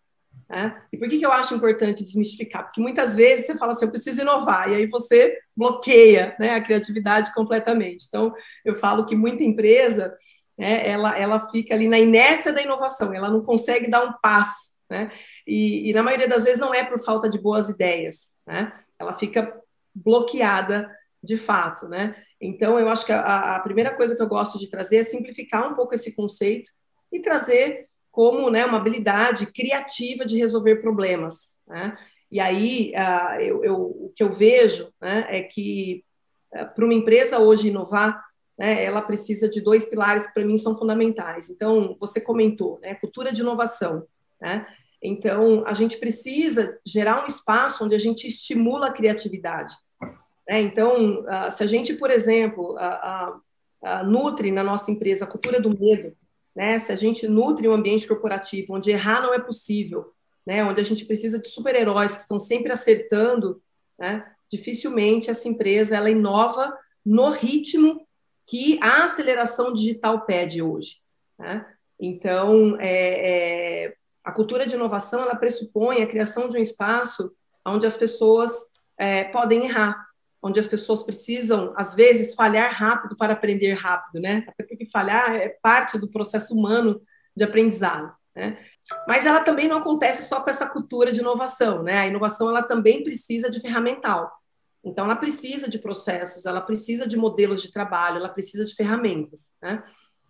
Né? 0.50 0.82
E 0.92 0.98
por 0.98 1.08
que, 1.08 1.20
que 1.20 1.26
eu 1.26 1.32
acho 1.32 1.54
importante 1.54 2.04
desmistificar? 2.04 2.64
Porque 2.64 2.82
muitas 2.82 3.16
vezes 3.16 3.46
você 3.46 3.56
fala 3.56 3.72
assim, 3.72 3.86
eu 3.86 3.92
preciso 3.92 4.22
inovar, 4.22 4.70
e 4.70 4.76
aí 4.76 4.88
você 4.88 5.38
bloqueia 5.56 6.36
né, 6.40 6.56
a 6.56 6.62
criatividade 6.62 7.34
completamente. 7.34 8.06
Então, 8.08 8.34
eu 8.66 8.76
falo 8.76 9.06
que 9.06 9.16
muita 9.16 9.44
empresa, 9.44 10.16
né, 10.58 10.88
ela, 10.88 11.18
ela 11.18 11.48
fica 11.50 11.76
ali 11.76 11.88
na 11.88 12.00
inércia 12.00 12.52
da 12.52 12.64
inovação, 12.64 13.14
ela 13.14 13.30
não 13.30 13.44
consegue 13.44 13.90
dar 13.90 14.04
um 14.04 14.14
passo, 14.22 14.74
né? 14.90 15.12
E, 15.46 15.90
e 15.90 15.94
na 15.94 16.02
maioria 16.02 16.28
das 16.28 16.46
vezes 16.46 16.60
não 16.60 16.74
é 16.74 16.84
por 16.84 17.00
falta 17.00 17.30
de 17.30 17.40
boas 17.40 17.70
ideias, 17.70 18.34
né? 18.46 18.74
Ela 18.98 19.14
fica 19.14 19.56
bloqueada 19.94 20.90
de 21.24 21.38
fato, 21.38 21.88
né? 21.88 22.16
Então, 22.42 22.80
eu 22.80 22.90
acho 22.90 23.06
que 23.06 23.12
a, 23.12 23.56
a, 23.56 23.60
primeira 23.60 23.94
coisa 23.96 24.16
que 24.16 24.22
eu 24.22 24.28
gosto 24.28 24.58
de 24.58 24.70
trazer 24.70 24.98
é 24.98 25.04
simplificar 25.04 25.70
um 25.70 25.76
pouco 25.76 25.94
esse 25.94 26.16
conceito 26.16 26.72
e 27.12 27.20
trazer 27.20 27.89
como 28.20 28.50
né, 28.50 28.66
uma 28.66 28.80
habilidade 28.80 29.46
criativa 29.46 30.26
de 30.26 30.38
resolver 30.38 30.82
problemas. 30.82 31.54
Né? 31.66 31.98
E 32.30 32.38
aí, 32.42 32.92
uh, 32.94 33.40
eu, 33.40 33.64
eu, 33.64 33.76
o 33.78 34.12
que 34.14 34.22
eu 34.22 34.30
vejo 34.30 34.92
né, 35.00 35.26
é 35.30 35.42
que 35.42 36.04
uh, 36.54 36.68
para 36.76 36.84
uma 36.84 36.94
empresa 36.94 37.40
hoje 37.40 37.70
inovar, 37.70 38.22
né, 38.58 38.84
ela 38.84 39.02
precisa 39.02 39.48
de 39.48 39.62
dois 39.62 39.86
pilares 39.86 40.28
que 40.28 40.34
para 40.34 40.44
mim 40.44 40.58
são 40.58 40.76
fundamentais. 40.76 41.50
Então, 41.50 41.96
você 41.98 42.20
comentou, 42.20 42.78
né, 42.82 42.94
cultura 42.96 43.32
de 43.32 43.40
inovação. 43.40 44.06
Né? 44.42 44.68
Então, 45.02 45.64
a 45.66 45.74
gente 45.74 45.96
precisa 45.96 46.78
gerar 46.86 47.24
um 47.24 47.26
espaço 47.26 47.86
onde 47.86 47.96
a 47.96 48.00
gente 48.00 48.28
estimula 48.28 48.88
a 48.88 48.94
criatividade. 48.94 49.74
Né? 50.46 50.60
Então, 50.60 51.22
uh, 51.22 51.50
se 51.50 51.64
a 51.64 51.68
gente, 51.68 51.94
por 51.94 52.12
exemplo, 52.12 52.76
uh, 52.76 54.04
nutre 54.06 54.52
na 54.52 54.62
nossa 54.62 54.92
empresa 54.92 55.24
a 55.24 55.30
cultura 55.30 55.62
do 55.62 55.70
medo, 55.70 56.19
né? 56.60 56.78
se 56.78 56.92
a 56.92 56.96
gente 56.98 57.26
nutre 57.26 57.70
um 57.70 57.74
ambiente 57.74 58.06
corporativo 58.06 58.76
onde 58.76 58.92
errar 58.92 59.22
não 59.22 59.34
é 59.34 59.40
possível, 59.40 60.12
né? 60.46 60.62
onde 60.62 60.82
a 60.82 60.84
gente 60.84 61.06
precisa 61.06 61.40
de 61.40 61.48
super-heróis 61.48 62.16
que 62.16 62.22
estão 62.24 62.38
sempre 62.38 62.70
acertando, 62.70 63.64
né? 63.98 64.30
dificilmente 64.52 65.30
essa 65.30 65.48
empresa 65.48 65.96
ela 65.96 66.12
inova 66.12 66.78
no 67.06 67.30
ritmo 67.30 68.06
que 68.46 68.78
a 68.84 69.06
aceleração 69.06 69.72
digital 69.72 70.26
pede 70.26 70.62
hoje. 70.62 70.98
Né? 71.38 71.66
Então, 71.98 72.76
é, 72.78 73.86
é, 73.86 73.94
a 74.22 74.32
cultura 74.34 74.68
de 74.68 74.76
inovação 74.76 75.22
ela 75.22 75.38
pressupõe 75.38 76.04
a 76.04 76.08
criação 76.08 76.50
de 76.50 76.58
um 76.58 76.62
espaço 76.62 77.32
onde 77.66 77.88
as 77.88 77.96
pessoas 77.96 78.52
é, 78.98 79.24
podem 79.24 79.64
errar, 79.64 79.96
onde 80.42 80.60
as 80.60 80.68
pessoas 80.68 81.04
precisam, 81.04 81.74
às 81.78 81.96
vezes, 81.96 82.36
falhar 82.36 82.74
rápido 82.74 83.16
para 83.16 83.32
aprender 83.32 83.76
rápido, 83.76 84.22
né? 84.22 84.46
Até 84.48 84.64
falhar 84.92 85.36
é 85.36 85.50
parte 85.62 85.98
do 85.98 86.10
processo 86.10 86.54
humano 86.54 87.02
de 87.36 87.44
aprendizado, 87.44 88.14
né? 88.36 88.58
Mas 89.08 89.26
ela 89.26 89.42
também 89.42 89.68
não 89.68 89.78
acontece 89.78 90.28
só 90.28 90.42
com 90.42 90.50
essa 90.50 90.68
cultura 90.68 91.12
de 91.12 91.20
inovação, 91.20 91.84
né? 91.84 92.00
A 92.00 92.08
inovação 92.08 92.50
ela 92.50 92.64
também 92.64 93.04
precisa 93.04 93.50
de 93.50 93.60
ferramental. 93.60 94.32
Então 94.84 95.06
ela 95.06 95.16
precisa 95.16 95.70
de 95.70 95.78
processos, 95.80 96.46
ela 96.46 96.62
precisa 96.62 97.08
de 97.08 97.18
modelos 97.18 97.62
de 97.62 97.72
trabalho, 97.72 98.18
ela 98.18 98.30
precisa 98.30 98.66
de 98.66 98.74
ferramentas, 98.76 99.54
né? 99.62 99.84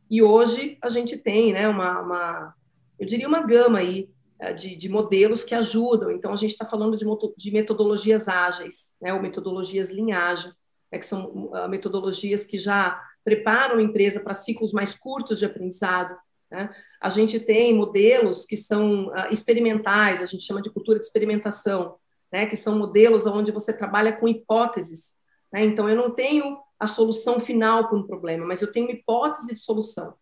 E 0.09 0.23
hoje 0.23 0.77
a 0.81 0.89
gente 0.89 1.17
tem, 1.17 1.53
né, 1.53 1.67
uma, 1.67 2.01
uma 2.01 2.55
eu 2.99 3.05
diria 3.05 3.27
uma 3.27 3.41
gama 3.41 3.79
aí 3.79 4.09
é, 4.39 4.53
de, 4.53 4.75
de, 4.75 4.89
modelos 4.89 5.43
que 5.43 5.53
ajudam. 5.53 6.11
Então, 6.11 6.31
a 6.31 6.35
gente 6.35 6.51
está 6.51 6.65
falando 6.65 6.97
de, 6.97 7.05
de, 7.37 7.51
metodologias 7.51 8.27
ágeis, 8.27 8.95
né, 9.01 9.13
ou 9.13 9.21
metodologias 9.21 9.91
linhagem, 9.91 10.51
né, 10.91 10.97
que 10.97 11.05
são 11.05 11.25
uh, 11.25 11.67
metodologias 11.69 12.45
que 12.45 12.57
já 12.57 13.01
preparam 13.29 13.77
a 13.77 13.81
empresa 13.81 14.19
para 14.19 14.33
ciclos 14.33 14.73
mais 14.73 14.97
curtos 14.97 15.37
de 15.37 15.45
aprendizado. 15.45 16.17
Né? 16.49 16.67
A 16.99 17.09
gente 17.09 17.39
tem 17.39 17.75
modelos 17.75 18.43
que 18.43 18.57
são 18.57 19.07
uh, 19.09 19.31
experimentais, 19.31 20.19
a 20.19 20.25
gente 20.25 20.43
chama 20.43 20.63
de 20.63 20.71
cultura 20.71 20.99
de 20.99 21.05
experimentação, 21.05 21.97
né, 22.31 22.47
que 22.47 22.55
são 22.55 22.77
modelos 22.77 23.27
onde 23.27 23.51
você 23.51 23.71
trabalha 23.71 24.13
com 24.13 24.27
hipóteses. 24.27 25.13
Né? 25.53 25.63
Então, 25.63 25.87
eu 25.87 25.95
não 25.95 26.09
tenho 26.09 26.57
a 26.79 26.87
solução 26.87 27.39
final 27.39 27.87
para 27.87 27.97
um 27.97 28.07
problema, 28.07 28.45
mas 28.45 28.63
eu 28.63 28.71
tenho 28.71 28.87
uma 28.87 28.93
hipótese 28.93 29.53
de 29.53 29.59
solução. 29.59 30.15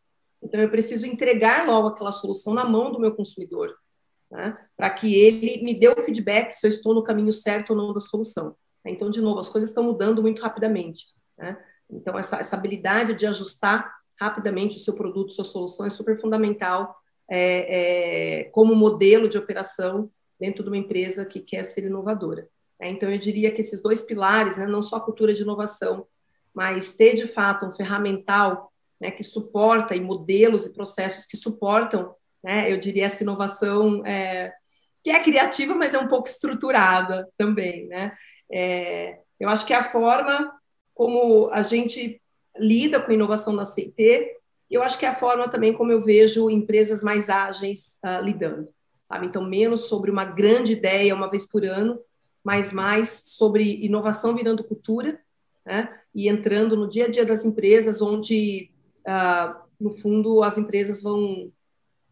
Então, 0.44 0.60
eu 0.60 0.70
preciso 0.70 1.08
entregar 1.08 1.66
logo 1.66 1.88
aquela 1.88 2.12
solução 2.12 2.54
na 2.54 2.66
mão 2.66 2.92
do 2.92 3.00
meu 3.00 3.16
consumidor 3.16 3.74
né, 4.30 4.58
para 4.76 4.90
que 4.90 5.16
ele 5.16 5.64
me 5.64 5.74
dê 5.74 5.88
o 5.88 6.02
feedback 6.02 6.52
se 6.52 6.68
eu 6.68 6.70
estou 6.70 6.94
no 6.94 7.04
caminho 7.04 7.32
certo 7.32 7.70
ou 7.70 7.78
não 7.78 7.94
da 7.94 8.02
solução. 8.02 8.54
Então, 8.86 9.10
de 9.10 9.22
novo, 9.22 9.40
as 9.40 9.50
coisas 9.50 9.70
estão 9.70 9.84
mudando 9.84 10.22
muito 10.22 10.42
rapidamente. 10.42 11.06
Né? 11.38 11.58
Então, 11.90 12.18
essa, 12.18 12.38
essa 12.38 12.56
habilidade 12.56 13.14
de 13.14 13.26
ajustar 13.26 13.96
rapidamente 14.20 14.76
o 14.76 14.80
seu 14.80 14.94
produto, 14.94 15.34
sua 15.34 15.44
solução 15.44 15.86
é 15.86 15.90
super 15.90 16.20
fundamental 16.20 16.96
é, 17.30 18.40
é, 18.40 18.44
como 18.46 18.76
modelo 18.76 19.28
de 19.28 19.38
operação 19.38 20.10
dentro 20.40 20.64
de 20.64 20.70
uma 20.70 20.78
empresa 20.78 21.26
que 21.26 21.40
quer 21.40 21.64
ser 21.64 21.86
inovadora. 21.86 22.48
Né? 22.80 22.90
Então, 22.90 23.10
eu 23.12 23.18
diria 23.18 23.52
que 23.52 23.62
esses 23.62 23.82
dois 23.82 24.04
pilares, 24.04 24.58
né, 24.58 24.66
não 24.66 24.82
só 24.82 24.98
a 24.98 25.02
cultura 25.02 25.34
de 25.34 25.44
inovação, 25.44 26.08
mas 26.54 26.96
ter 26.96 27.14
de 27.16 27.28
fato 27.28 27.66
um 27.66 27.72
ferramental 27.72 28.72
né, 29.00 29.12
que 29.12 29.24
suporta 29.24 29.96
e 29.96 30.02
modelos 30.02 30.66
e 30.66 30.74
processos 30.74 31.26
que 31.26 31.38
suportam 31.38 32.16
né? 32.44 32.72
Eu 32.72 32.78
diria 32.78 33.06
essa 33.06 33.24
inovação 33.24 34.06
é, 34.06 34.54
que 35.04 35.10
é 35.10 35.22
criativa, 35.22 35.76
mas 35.76 35.94
é 35.94 36.00
um 36.00 36.08
pouco 36.08 36.28
estruturada 36.28 37.28
também, 37.38 37.88
né? 37.88 38.16
É, 38.52 39.20
eu 39.40 39.50
acho 39.50 39.66
que 39.66 39.74
é 39.74 39.78
a 39.78 39.84
forma 39.84 40.57
como 40.98 41.52
a 41.52 41.62
gente 41.62 42.20
lida 42.58 43.00
com 43.00 43.12
inovação 43.12 43.54
na 43.54 43.66
CIT, 43.66 44.36
eu 44.70 44.82
acho 44.82 44.98
que 44.98 45.06
é 45.06 45.10
a 45.10 45.14
forma 45.14 45.48
também 45.48 45.72
como 45.72 45.92
eu 45.92 46.02
vejo 46.02 46.50
empresas 46.50 47.04
mais 47.04 47.30
ágeis 47.30 48.00
uh, 48.04 48.20
lidando, 48.26 48.68
sabe? 49.04 49.28
Então, 49.28 49.46
menos 49.46 49.88
sobre 49.88 50.10
uma 50.10 50.26
grande 50.26 50.74
ideia 50.74 51.14
uma 51.14 51.30
vez 51.30 51.46
por 51.48 51.64
ano, 51.64 52.00
mas 52.44 52.74
mais 52.74 53.10
sobre 53.28 53.86
inovação 53.86 54.36
virando 54.36 54.64
cultura, 54.64 55.20
né? 55.64 55.88
E 56.16 56.28
entrando 56.28 56.76
no 56.76 56.90
dia 56.90 57.06
a 57.06 57.10
dia 57.10 57.24
das 57.24 57.46
empresas, 57.46 58.02
onde, 58.02 58.72
uh, 59.08 59.56
no 59.80 59.92
fundo, 59.92 60.42
as 60.42 60.58
empresas 60.58 61.04
vão 61.04 61.52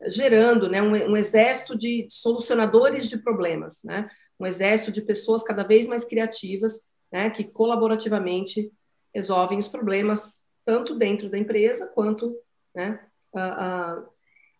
gerando 0.05 0.69
né, 0.69 0.79
um, 0.79 0.91
um, 0.91 1.17
exército 1.17 1.75
de 1.75 2.05
solucionadores 2.11 3.09
de 3.09 3.17
problemas, 3.17 3.81
né, 3.83 4.07
um 4.39 4.45
exército 4.45 4.91
de 4.91 5.01
pessoas 5.01 5.41
cada 5.41 5.63
vez 5.63 5.87
mais 5.87 6.03
criativas, 6.03 6.81
né, 7.15 7.29
que 7.29 7.45
colaborativamente 7.45 8.69
resolvem 9.13 9.57
os 9.57 9.69
problemas 9.69 10.41
tanto 10.65 10.97
dentro 10.97 11.29
da 11.29 11.37
empresa 11.37 11.87
quanto 11.87 12.35
né, 12.75 12.99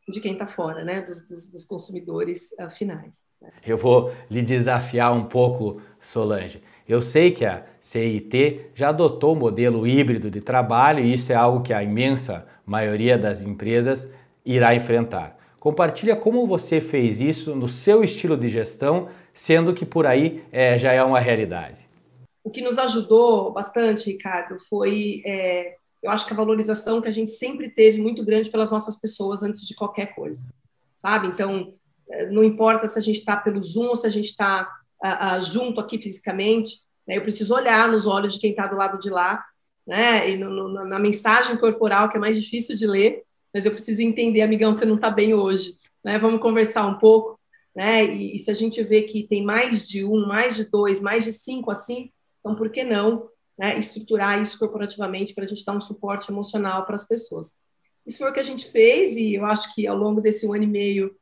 de 0.08 0.22
quem 0.22 0.32
está 0.32 0.48
fora, 0.48 0.82
né, 0.82 1.02
dos, 1.02 1.28
dos, 1.28 1.50
dos 1.52 1.66
consumidores 1.66 2.54
uh, 2.54 2.70
finais. 2.70 3.26
Né. 3.42 3.52
Eu 3.68 3.78
vou 3.78 4.14
lhe 4.32 4.42
desafiar 4.42 5.12
um 5.12 5.26
pouco, 5.26 5.82
Solange. 6.00 6.64
Eu 6.88 7.02
sei 7.02 7.32
que 7.32 7.44
a 7.44 7.66
CIT 7.82 8.68
já 8.74 8.88
adotou 8.88 9.34
o 9.34 9.36
modelo 9.36 9.86
híbrido 9.86 10.32
de 10.32 10.40
trabalho 10.40 11.04
e 11.04 11.14
isso 11.14 11.34
é 11.34 11.36
algo 11.36 11.62
que 11.62 11.74
a 11.74 11.84
imensa 11.84 12.48
maioria 12.66 13.18
das 13.18 13.42
empresas 13.42 14.10
irá 14.46 14.74
enfrentar. 14.74 15.38
Compartilha 15.60 16.16
como 16.16 16.48
você 16.48 16.80
fez 16.80 17.20
isso 17.20 17.54
no 17.54 17.68
seu 17.68 18.02
estilo 18.02 18.38
de 18.38 18.48
gestão, 18.48 19.10
sendo 19.34 19.74
que 19.74 19.86
por 19.86 20.06
aí 20.06 20.42
é, 20.54 20.80
já 20.80 20.94
é 20.94 21.04
uma 21.04 21.20
realidade. 21.20 21.85
O 22.46 22.52
que 22.52 22.62
nos 22.62 22.78
ajudou 22.78 23.52
bastante, 23.52 24.12
Ricardo, 24.12 24.60
foi, 24.70 25.24
é, 25.26 25.78
eu 26.04 26.12
acho 26.12 26.28
que 26.28 26.32
a 26.32 26.36
valorização 26.36 27.02
que 27.02 27.08
a 27.08 27.12
gente 27.12 27.32
sempre 27.32 27.72
teve 27.72 28.00
muito 28.00 28.24
grande 28.24 28.52
pelas 28.52 28.70
nossas 28.70 28.96
pessoas 28.96 29.42
antes 29.42 29.62
de 29.62 29.74
qualquer 29.74 30.14
coisa, 30.14 30.46
sabe? 30.96 31.26
Então, 31.26 31.74
é, 32.08 32.28
não 32.28 32.44
importa 32.44 32.88
se 32.88 33.00
a 33.00 33.02
gente 33.02 33.18
está 33.18 33.36
pelo 33.36 33.60
Zoom 33.60 33.88
ou 33.88 33.96
se 33.96 34.06
a 34.06 34.12
gente 34.12 34.30
está 34.30 34.72
junto 35.42 35.82
aqui 35.82 35.98
fisicamente, 35.98 36.82
né? 37.08 37.18
eu 37.18 37.24
preciso 37.24 37.56
olhar 37.56 37.92
nos 37.92 38.06
olhos 38.06 38.36
de 38.36 38.40
quem 38.40 38.52
está 38.52 38.68
do 38.68 38.76
lado 38.76 39.00
de 39.00 39.10
lá, 39.10 39.44
né? 39.86 40.30
E 40.30 40.38
no, 40.38 40.52
no, 40.52 40.86
na 40.86 41.00
mensagem 41.00 41.58
corporal, 41.58 42.10
que 42.10 42.18
é 42.18 42.20
mais 42.20 42.40
difícil 42.40 42.76
de 42.76 42.86
ler, 42.86 43.24
mas 43.52 43.66
eu 43.66 43.72
preciso 43.72 44.04
entender, 44.04 44.42
amigão, 44.42 44.72
você 44.72 44.86
não 44.86 44.96
está 44.96 45.10
bem 45.10 45.34
hoje, 45.34 45.76
né? 46.04 46.20
Vamos 46.20 46.42
conversar 46.42 46.86
um 46.86 47.00
pouco, 47.00 47.40
né? 47.76 48.06
E, 48.06 48.36
e, 48.36 48.40
se 48.40 48.52
a 48.52 48.54
gente 48.54 48.84
vê 48.84 49.02
que 49.02 49.24
tem 49.24 49.44
mais 49.44 49.84
de 49.84 50.06
um, 50.06 50.28
mais 50.28 50.56
de 50.56 50.66
dois, 50.66 51.02
mais 51.02 51.24
de 51.24 51.34
cinco 51.34 51.72
assim, 51.72 52.12
então 52.46 52.56
por 52.56 52.70
que 52.70 52.84
não 52.84 53.28
né, 53.58 53.76
estruturar 53.80 54.40
isso 54.40 54.60
corporativamente 54.60 55.34
para 55.34 55.46
a 55.46 55.48
gente 55.48 55.66
dar 55.66 55.74
um 55.74 55.82
suporte 55.82 56.30
emocional 56.32 56.86
para 56.86 56.96
as 56.96 57.08
pessoas. 57.08 57.56
Isso 58.06 58.20
foi 58.20 58.30
o 58.30 58.34
que 58.34 58.40
a 58.40 58.44
gente 58.44 58.70
fez 58.70 59.16
e 59.16 59.34
eu 59.34 59.46
acho 59.48 59.74
que 59.74 59.88
ao 59.88 59.98
longo 59.98 60.22
desse 60.22 60.46
um 60.46 60.54
ano 60.54 60.66
e 60.66 60.68
meio 60.68 61.16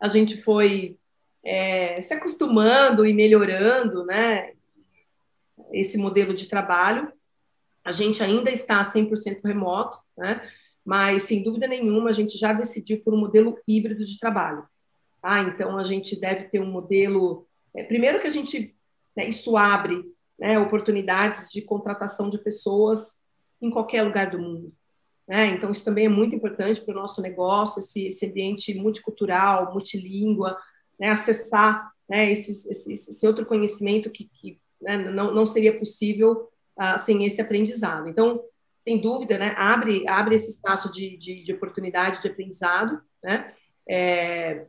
a 0.00 0.08
gente 0.08 0.42
foi 0.42 0.98
é, 1.44 2.02
se 2.02 2.12
acostumando 2.12 3.06
e 3.06 3.12
melhorando, 3.12 4.04
né, 4.04 4.54
esse 5.72 5.96
modelo 5.96 6.34
de 6.34 6.48
trabalho. 6.48 7.12
A 7.84 7.92
gente 7.92 8.20
ainda 8.20 8.50
está 8.50 8.82
100% 8.82 9.44
remoto, 9.44 9.96
né, 10.18 10.44
mas 10.84 11.22
sem 11.22 11.44
dúvida 11.44 11.68
nenhuma 11.68 12.08
a 12.08 12.12
gente 12.12 12.36
já 12.36 12.52
decidiu 12.52 13.00
por 13.00 13.14
um 13.14 13.18
modelo 13.18 13.56
híbrido 13.68 14.04
de 14.04 14.18
trabalho. 14.18 14.66
Tá? 15.22 15.40
Então 15.42 15.78
a 15.78 15.84
gente 15.84 16.18
deve 16.18 16.48
ter 16.48 16.58
um 16.58 16.66
modelo. 16.66 17.46
É, 17.72 17.84
primeiro 17.84 18.18
que 18.18 18.26
a 18.26 18.30
gente 18.30 18.74
né, 19.16 19.28
isso 19.28 19.56
abre 19.56 20.13
né, 20.38 20.58
oportunidades 20.58 21.50
de 21.50 21.62
contratação 21.62 22.28
de 22.28 22.38
pessoas 22.38 23.20
em 23.60 23.70
qualquer 23.70 24.02
lugar 24.02 24.30
do 24.30 24.38
mundo. 24.38 24.72
Né? 25.26 25.46
Então, 25.48 25.70
isso 25.70 25.84
também 25.84 26.06
é 26.06 26.08
muito 26.08 26.34
importante 26.34 26.80
para 26.80 26.92
o 26.92 27.00
nosso 27.00 27.22
negócio, 27.22 27.78
esse, 27.78 28.06
esse 28.06 28.26
ambiente 28.26 28.74
multicultural, 28.74 29.72
multilíngua, 29.72 30.58
né? 30.98 31.08
acessar 31.08 31.92
né, 32.08 32.30
esse, 32.30 32.68
esse, 32.68 33.26
outro 33.26 33.46
conhecimento 33.46 34.10
que, 34.10 34.30
que 34.34 34.60
né, 34.80 34.98
não, 34.98 35.32
não 35.32 35.46
seria 35.46 35.78
possível 35.78 36.48
uh, 36.78 36.98
sem 36.98 37.24
esse 37.24 37.40
aprendizado. 37.40 38.08
Então, 38.08 38.42
sem 38.78 39.00
dúvida, 39.00 39.38
né, 39.38 39.54
abre, 39.56 40.06
abre 40.06 40.34
esse 40.34 40.50
espaço 40.50 40.92
de, 40.92 41.16
de, 41.16 41.42
de 41.42 41.52
oportunidade 41.54 42.20
de 42.20 42.28
aprendizado, 42.28 43.00
né, 43.22 43.50
é, 43.88 44.66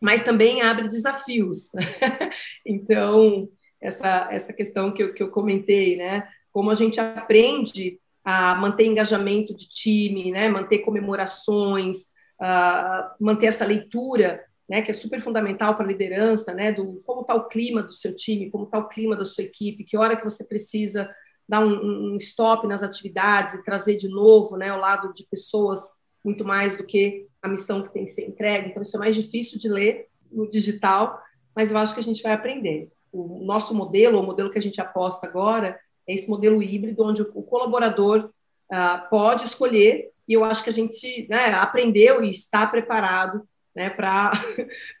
mas 0.00 0.24
também 0.24 0.62
abre 0.62 0.88
desafios. 0.88 1.70
então, 2.66 3.48
essa, 3.80 4.28
essa 4.30 4.52
questão 4.52 4.92
que 4.92 5.02
eu, 5.02 5.14
que 5.14 5.22
eu 5.22 5.30
comentei, 5.30 5.96
né? 5.96 6.28
Como 6.52 6.70
a 6.70 6.74
gente 6.74 7.00
aprende 7.00 8.00
a 8.24 8.54
manter 8.56 8.86
engajamento 8.86 9.54
de 9.54 9.68
time, 9.68 10.32
né? 10.32 10.48
Manter 10.48 10.78
comemorações, 10.78 12.06
uh, 12.40 13.14
manter 13.20 13.46
essa 13.46 13.64
leitura, 13.64 14.42
né? 14.68 14.82
Que 14.82 14.90
é 14.90 14.94
super 14.94 15.20
fundamental 15.20 15.74
para 15.74 15.84
a 15.84 15.88
liderança, 15.88 16.52
né? 16.52 16.72
Do 16.72 17.02
como 17.04 17.20
está 17.20 17.34
o 17.34 17.48
clima 17.48 17.82
do 17.82 17.92
seu 17.92 18.14
time, 18.16 18.50
como 18.50 18.64
está 18.64 18.78
o 18.78 18.88
clima 18.88 19.14
da 19.14 19.24
sua 19.24 19.44
equipe, 19.44 19.84
que 19.84 19.96
hora 19.96 20.16
que 20.16 20.24
você 20.24 20.44
precisa 20.44 21.08
dar 21.48 21.60
um, 21.60 22.14
um 22.14 22.16
stop 22.16 22.66
nas 22.66 22.82
atividades 22.82 23.54
e 23.54 23.62
trazer 23.62 23.96
de 23.96 24.08
novo, 24.08 24.56
né? 24.56 24.70
Ao 24.70 24.80
lado 24.80 25.14
de 25.14 25.24
pessoas 25.30 25.80
muito 26.24 26.44
mais 26.44 26.76
do 26.76 26.84
que 26.84 27.28
a 27.40 27.48
missão 27.48 27.82
que 27.82 27.92
tem 27.92 28.04
que 28.04 28.10
ser 28.10 28.26
entregue. 28.26 28.70
Então 28.70 28.82
isso 28.82 28.96
é 28.96 28.98
mais 28.98 29.14
difícil 29.14 29.60
de 29.60 29.68
ler 29.68 30.08
no 30.32 30.50
digital, 30.50 31.22
mas 31.54 31.70
eu 31.70 31.78
acho 31.78 31.94
que 31.94 32.00
a 32.00 32.02
gente 32.02 32.20
vai 32.20 32.32
aprender 32.32 32.90
o 33.12 33.44
nosso 33.44 33.74
modelo, 33.74 34.20
o 34.20 34.22
modelo 34.22 34.50
que 34.50 34.58
a 34.58 34.62
gente 34.62 34.80
aposta 34.80 35.26
agora, 35.26 35.78
é 36.08 36.14
esse 36.14 36.28
modelo 36.28 36.62
híbrido, 36.62 37.04
onde 37.04 37.22
o 37.22 37.42
colaborador 37.42 38.30
uh, 38.72 39.08
pode 39.10 39.44
escolher, 39.44 40.10
e 40.28 40.32
eu 40.32 40.44
acho 40.44 40.62
que 40.62 40.70
a 40.70 40.72
gente 40.72 41.26
né, 41.28 41.52
aprendeu 41.54 42.22
e 42.22 42.30
está 42.30 42.66
preparado 42.66 43.46
né, 43.74 43.90
para 43.90 44.32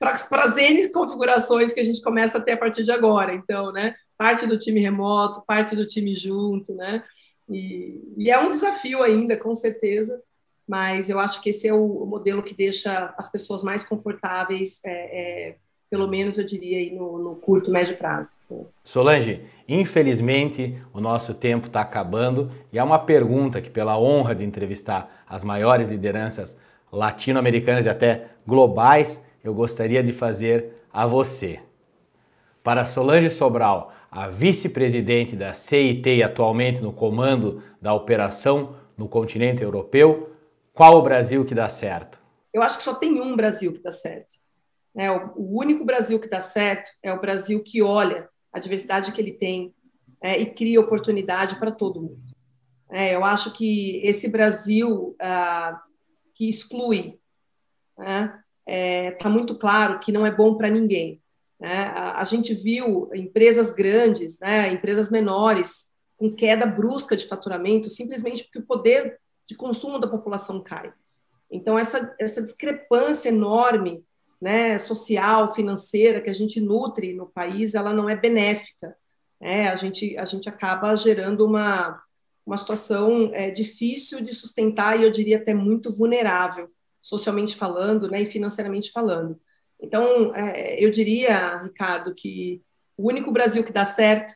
as 0.02 0.56
N 0.56 0.88
configurações 0.90 1.72
que 1.72 1.80
a 1.80 1.84
gente 1.84 2.02
começa 2.02 2.38
a 2.38 2.40
ter 2.40 2.52
a 2.52 2.56
partir 2.56 2.84
de 2.84 2.92
agora. 2.92 3.34
Então, 3.34 3.72
né, 3.72 3.94
parte 4.16 4.46
do 4.46 4.58
time 4.58 4.80
remoto, 4.80 5.44
parte 5.46 5.74
do 5.74 5.86
time 5.86 6.14
junto, 6.14 6.74
né? 6.74 7.02
E, 7.48 8.00
e 8.16 8.30
é 8.30 8.38
um 8.38 8.50
desafio 8.50 9.02
ainda, 9.02 9.36
com 9.36 9.54
certeza, 9.54 10.20
mas 10.68 11.08
eu 11.08 11.18
acho 11.18 11.40
que 11.40 11.50
esse 11.50 11.68
é 11.68 11.72
o, 11.72 12.02
o 12.02 12.06
modelo 12.06 12.42
que 12.42 12.54
deixa 12.54 13.14
as 13.16 13.30
pessoas 13.30 13.62
mais 13.62 13.84
confortáveis 13.84 14.80
é, 14.84 14.90
é, 14.90 15.56
pelo 15.96 16.06
menos 16.06 16.36
eu 16.36 16.44
diria 16.44 16.76
aí 16.76 16.94
no, 16.94 17.18
no 17.18 17.36
curto, 17.36 17.70
médio 17.70 17.96
prazo. 17.96 18.30
Solange, 18.84 19.40
infelizmente 19.66 20.76
o 20.92 21.00
nosso 21.00 21.32
tempo 21.32 21.68
está 21.68 21.80
acabando 21.80 22.50
e 22.70 22.78
há 22.78 22.84
uma 22.84 22.98
pergunta 22.98 23.62
que, 23.62 23.70
pela 23.70 23.98
honra 23.98 24.34
de 24.34 24.44
entrevistar 24.44 25.24
as 25.26 25.42
maiores 25.42 25.90
lideranças 25.90 26.54
latino-americanas 26.92 27.86
e 27.86 27.88
até 27.88 28.26
globais, 28.46 29.24
eu 29.42 29.54
gostaria 29.54 30.02
de 30.02 30.12
fazer 30.12 30.74
a 30.92 31.06
você. 31.06 31.60
Para 32.62 32.84
Solange 32.84 33.30
Sobral, 33.30 33.94
a 34.10 34.28
vice-presidente 34.28 35.34
da 35.34 35.54
CIT 35.54 36.10
e 36.10 36.22
atualmente 36.22 36.82
no 36.82 36.92
comando 36.92 37.62
da 37.80 37.94
operação 37.94 38.76
no 38.98 39.08
continente 39.08 39.62
europeu, 39.62 40.30
qual 40.74 40.98
o 40.98 41.02
Brasil 41.02 41.42
que 41.42 41.54
dá 41.54 41.70
certo? 41.70 42.20
Eu 42.52 42.62
acho 42.62 42.76
que 42.76 42.82
só 42.82 42.94
tem 42.94 43.18
um 43.18 43.34
Brasil 43.34 43.72
que 43.72 43.80
dá 43.80 43.90
certo. 43.90 44.36
Né? 44.96 45.12
O, 45.12 45.58
único 45.58 45.84
Brasil 45.84 46.18
que 46.18 46.28
dá 46.28 46.40
certo 46.40 46.90
é 47.02 47.12
o 47.12 47.20
Brasil 47.20 47.62
que 47.62 47.82
olha 47.82 48.30
a 48.50 48.58
diversidade 48.58 49.12
que 49.12 49.20
ele 49.20 49.32
tem 49.32 49.74
é, 50.22 50.40
e 50.40 50.46
cria 50.46 50.80
oportunidade 50.80 51.56
para 51.56 51.70
todo 51.70 52.00
mundo. 52.00 52.34
É, 52.90 53.14
eu 53.14 53.22
acho 53.22 53.52
que 53.52 54.00
esse 54.02 54.28
Brasil 54.28 55.14
ah, 55.20 55.82
que 56.34 56.48
exclui 56.48 57.18
está 57.90 58.04
né, 58.04 58.42
é, 58.64 59.10
tá 59.12 59.28
muito 59.28 59.54
claro 59.56 59.98
que 59.98 60.10
não 60.10 60.24
é 60.24 60.30
bom 60.30 60.56
para 60.56 60.70
ninguém. 60.70 61.20
Né? 61.60 61.84
A, 61.94 62.22
a, 62.22 62.24
gente 62.24 62.54
viu 62.54 63.10
empresas 63.14 63.72
grandes, 63.72 64.40
né, 64.40 64.72
empresas 64.72 65.10
menores, 65.10 65.90
com 66.16 66.34
queda 66.34 66.64
brusca 66.64 67.16
de 67.16 67.26
faturamento, 67.26 67.90
simplesmente 67.90 68.44
porque 68.44 68.60
o 68.60 68.66
poder 68.66 69.18
de 69.46 69.54
consumo 69.54 69.98
da 69.98 70.08
população 70.08 70.62
cai. 70.62 70.92
Então, 71.50 71.78
essa, 71.78 72.14
essa 72.18 72.42
discrepância 72.42 73.28
enorme 73.28 74.02
né, 74.46 74.78
social, 74.78 75.52
financeira 75.52 76.20
que 76.20 76.30
a 76.30 76.32
gente 76.32 76.60
nutre 76.60 77.12
no 77.12 77.26
país, 77.26 77.74
ela 77.74 77.92
não 77.92 78.08
é 78.08 78.14
benéfica. 78.14 78.96
Né? 79.40 79.68
A, 79.68 79.74
gente, 79.74 80.16
a 80.16 80.24
gente 80.24 80.48
acaba 80.48 80.94
gerando 80.94 81.44
uma, 81.44 82.00
uma 82.46 82.56
situação 82.56 83.28
é, 83.34 83.50
difícil 83.50 84.20
de 84.20 84.32
sustentar 84.32 84.96
e 84.96 85.02
eu 85.02 85.10
diria 85.10 85.38
até 85.38 85.52
muito 85.52 85.92
vulnerável, 85.92 86.70
socialmente 87.02 87.56
falando 87.56 88.08
né, 88.08 88.22
e 88.22 88.26
financeiramente 88.26 88.92
falando. 88.92 89.36
Então, 89.80 90.32
é, 90.32 90.76
eu 90.78 90.92
diria, 90.92 91.58
Ricardo, 91.58 92.14
que 92.14 92.62
o 92.96 93.08
único 93.08 93.32
Brasil 93.32 93.64
que 93.64 93.72
dá 93.72 93.84
certo 93.84 94.32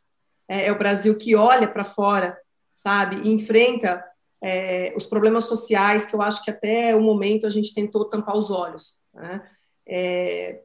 é, 0.49 0.66
é 0.66 0.73
o 0.73 0.79
Brasil 0.79 1.16
que 1.16 1.37
olha 1.37 1.68
para 1.68 1.85
fora, 1.85 2.37
sabe, 2.75 3.14
e 3.23 3.31
enfrenta 3.31 4.05
é, 4.42 4.92
os 4.96 5.07
problemas 5.07 5.44
sociais 5.44 6.05
que 6.05 6.16
eu 6.16 6.20
acho 6.20 6.44
que 6.44 6.51
até 6.51 6.96
o 6.96 7.01
momento 7.01 7.46
a 7.46 7.51
gente 7.51 7.73
tentou 7.73 8.07
tampar 8.07 8.37
os 8.37 8.51
olhos. 8.51 8.99
Né? 9.14 9.40
É, 9.90 10.62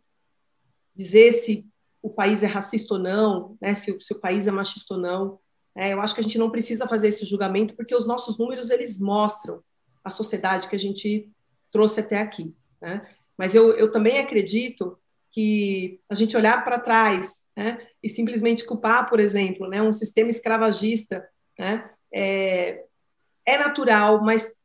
dizer 0.96 1.32
se 1.32 1.66
o 2.02 2.10
país 2.10 2.44
é 2.44 2.46
racista 2.48 2.94
ou 2.94 3.00
não, 3.00 3.58
né, 3.60 3.74
se, 3.74 3.98
se 4.00 4.14
o 4.14 4.20
país 4.20 4.48
é 4.48 4.52
machista 4.52 4.94
ou 4.94 5.00
não. 5.00 5.40
É, 5.76 5.92
eu 5.92 6.00
acho 6.00 6.14
que 6.14 6.22
a 6.22 6.24
gente 6.24 6.38
não 6.38 6.52
precisa 6.52 6.88
fazer 6.88 7.08
esse 7.08 7.26
julgamento 7.26 7.76
porque 7.76 7.96
os 7.96 8.06
nossos 8.06 8.38
números 8.38 8.70
eles 8.70 9.00
mostram 9.00 9.62
a 10.04 10.10
sociedade 10.10 10.70
que 10.70 10.76
a 10.76 10.80
gente 10.80 11.30
trouxe 11.72 12.00
até 12.00 12.22
aqui. 12.22 12.56
Né? 12.80 13.06
Mas 13.36 13.56
eu, 13.56 13.72
eu 13.74 13.92
também 13.92 14.20
acredito 14.20 14.98
que 15.32 16.00
a 16.08 16.14
gente 16.14 16.38
olhar 16.38 16.64
para 16.64 16.80
trás 16.80 17.44
né, 17.58 17.86
e 18.02 18.08
simplesmente 18.08 18.64
culpar, 18.64 19.10
por 19.10 19.20
exemplo, 19.20 19.68
né, 19.68 19.82
um 19.82 19.92
sistema 19.92 20.30
escravagista 20.30 21.28
né, 21.58 21.90
é, 22.14 22.86
é 23.46 23.58
natural, 23.58 24.24
mas 24.24 24.56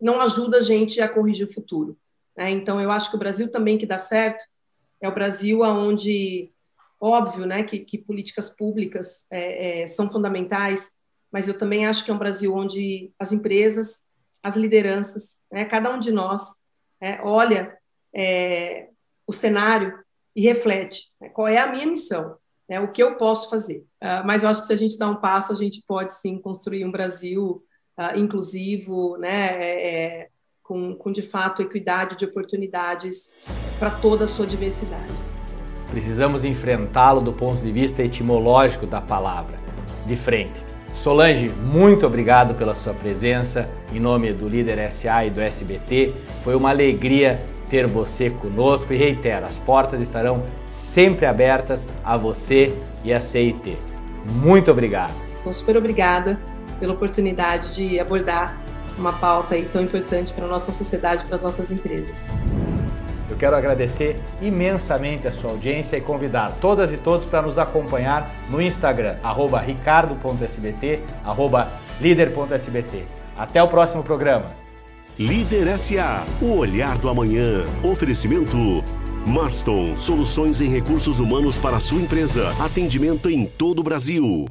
não 0.00 0.20
ajuda 0.20 0.58
a 0.58 0.62
gente 0.62 1.00
a 1.00 1.08
corrigir 1.08 1.46
o 1.46 1.52
futuro. 1.52 1.96
Né? 2.36 2.50
Então, 2.50 2.80
eu 2.80 2.90
acho 2.90 3.10
que 3.10 3.16
o 3.16 3.18
Brasil 3.18 3.50
também 3.50 3.78
que 3.78 3.86
dá 3.86 3.98
certo 3.98 4.44
é 5.00 5.08
o 5.08 5.14
Brasil 5.14 5.62
onde, 5.62 6.52
óbvio, 7.00 7.46
né, 7.46 7.62
que, 7.62 7.80
que 7.80 7.98
políticas 7.98 8.50
públicas 8.50 9.26
é, 9.30 9.82
é, 9.82 9.88
são 9.88 10.10
fundamentais, 10.10 10.92
mas 11.30 11.48
eu 11.48 11.58
também 11.58 11.86
acho 11.86 12.04
que 12.04 12.10
é 12.10 12.14
um 12.14 12.18
Brasil 12.18 12.54
onde 12.54 13.12
as 13.18 13.32
empresas, 13.32 14.06
as 14.42 14.56
lideranças, 14.56 15.40
né, 15.50 15.64
cada 15.64 15.94
um 15.94 15.98
de 15.98 16.12
nós 16.12 16.54
é, 17.00 17.20
olha 17.22 17.76
o 19.26 19.32
cenário 19.32 20.04
e 20.34 20.42
reflete 20.42 21.12
né, 21.20 21.28
qual 21.28 21.48
é 21.48 21.58
a 21.58 21.70
minha 21.70 21.86
missão, 21.86 22.36
né, 22.68 22.80
o 22.80 22.90
que 22.90 23.02
eu 23.02 23.16
posso 23.16 23.48
fazer. 23.48 23.86
Uh, 24.02 24.24
mas 24.24 24.42
eu 24.42 24.48
acho 24.48 24.62
que 24.62 24.66
se 24.66 24.72
a 24.72 24.76
gente 24.76 24.98
dá 24.98 25.08
um 25.08 25.20
passo, 25.20 25.52
a 25.52 25.56
gente 25.56 25.82
pode 25.86 26.12
sim 26.14 26.38
construir 26.38 26.84
um 26.84 26.90
Brasil 26.90 27.64
uh, 27.98 28.18
inclusivo, 28.18 29.16
né, 29.18 29.56
é, 29.62 29.96
é 30.22 30.28
com, 30.64 30.94
com 30.94 31.12
de 31.12 31.20
fato 31.20 31.62
equidade 31.62 32.16
de 32.16 32.24
oportunidades 32.24 33.30
para 33.78 33.90
toda 33.90 34.24
a 34.24 34.26
sua 34.26 34.46
diversidade. 34.46 35.12
Precisamos 35.90 36.44
enfrentá-lo 36.44 37.20
do 37.20 37.32
ponto 37.32 37.62
de 37.62 37.70
vista 37.70 38.02
etimológico 38.02 38.86
da 38.86 39.00
palavra, 39.00 39.56
de 40.06 40.16
frente. 40.16 40.64
Solange, 40.94 41.50
muito 41.50 42.06
obrigado 42.06 42.54
pela 42.54 42.74
sua 42.74 42.94
presença 42.94 43.68
em 43.92 44.00
nome 44.00 44.32
do 44.32 44.48
Líder 44.48 44.90
SA 44.90 45.26
e 45.26 45.30
do 45.30 45.40
SBT. 45.40 46.14
Foi 46.42 46.54
uma 46.54 46.70
alegria 46.70 47.40
ter 47.68 47.86
você 47.86 48.30
conosco 48.30 48.92
e 48.92 48.96
reitero, 48.96 49.44
as 49.44 49.56
portas 49.58 50.00
estarão 50.00 50.44
sempre 50.72 51.26
abertas 51.26 51.86
a 52.02 52.16
você 52.16 52.74
e 53.04 53.12
a 53.12 53.20
CIT. 53.20 53.76
Muito 54.42 54.70
obrigado. 54.70 55.12
super 55.52 55.76
obrigada 55.76 56.40
pela 56.80 56.94
oportunidade 56.94 57.74
de 57.74 58.00
abordar 58.00 58.63
uma 58.98 59.12
pauta 59.12 59.54
aí 59.54 59.68
tão 59.72 59.82
importante 59.82 60.32
para 60.32 60.44
a 60.44 60.48
nossa 60.48 60.72
sociedade, 60.72 61.24
para 61.24 61.36
as 61.36 61.42
nossas 61.42 61.70
empresas. 61.70 62.30
Eu 63.28 63.36
quero 63.36 63.56
agradecer 63.56 64.16
imensamente 64.40 65.26
a 65.26 65.32
sua 65.32 65.50
audiência 65.50 65.96
e 65.96 66.00
convidar 66.00 66.52
todas 66.60 66.92
e 66.92 66.96
todos 66.96 67.24
para 67.24 67.42
nos 67.42 67.58
acompanhar 67.58 68.30
no 68.50 68.60
Instagram, 68.60 69.16
ricardo.sbt, 69.64 71.02
líder.sbt. 72.00 73.04
Até 73.36 73.62
o 73.62 73.68
próximo 73.68 74.02
programa. 74.02 74.52
Líder 75.18 75.78
SA, 75.78 76.24
o 76.40 76.56
olhar 76.56 76.98
do 76.98 77.08
amanhã. 77.08 77.64
Oferecimento 77.82 78.84
Marston, 79.26 79.96
soluções 79.96 80.60
em 80.60 80.68
recursos 80.68 81.18
humanos 81.18 81.56
para 81.56 81.78
a 81.78 81.80
sua 81.80 82.00
empresa. 82.00 82.50
Atendimento 82.60 83.30
em 83.30 83.46
todo 83.46 83.78
o 83.78 83.82
Brasil. 83.82 84.46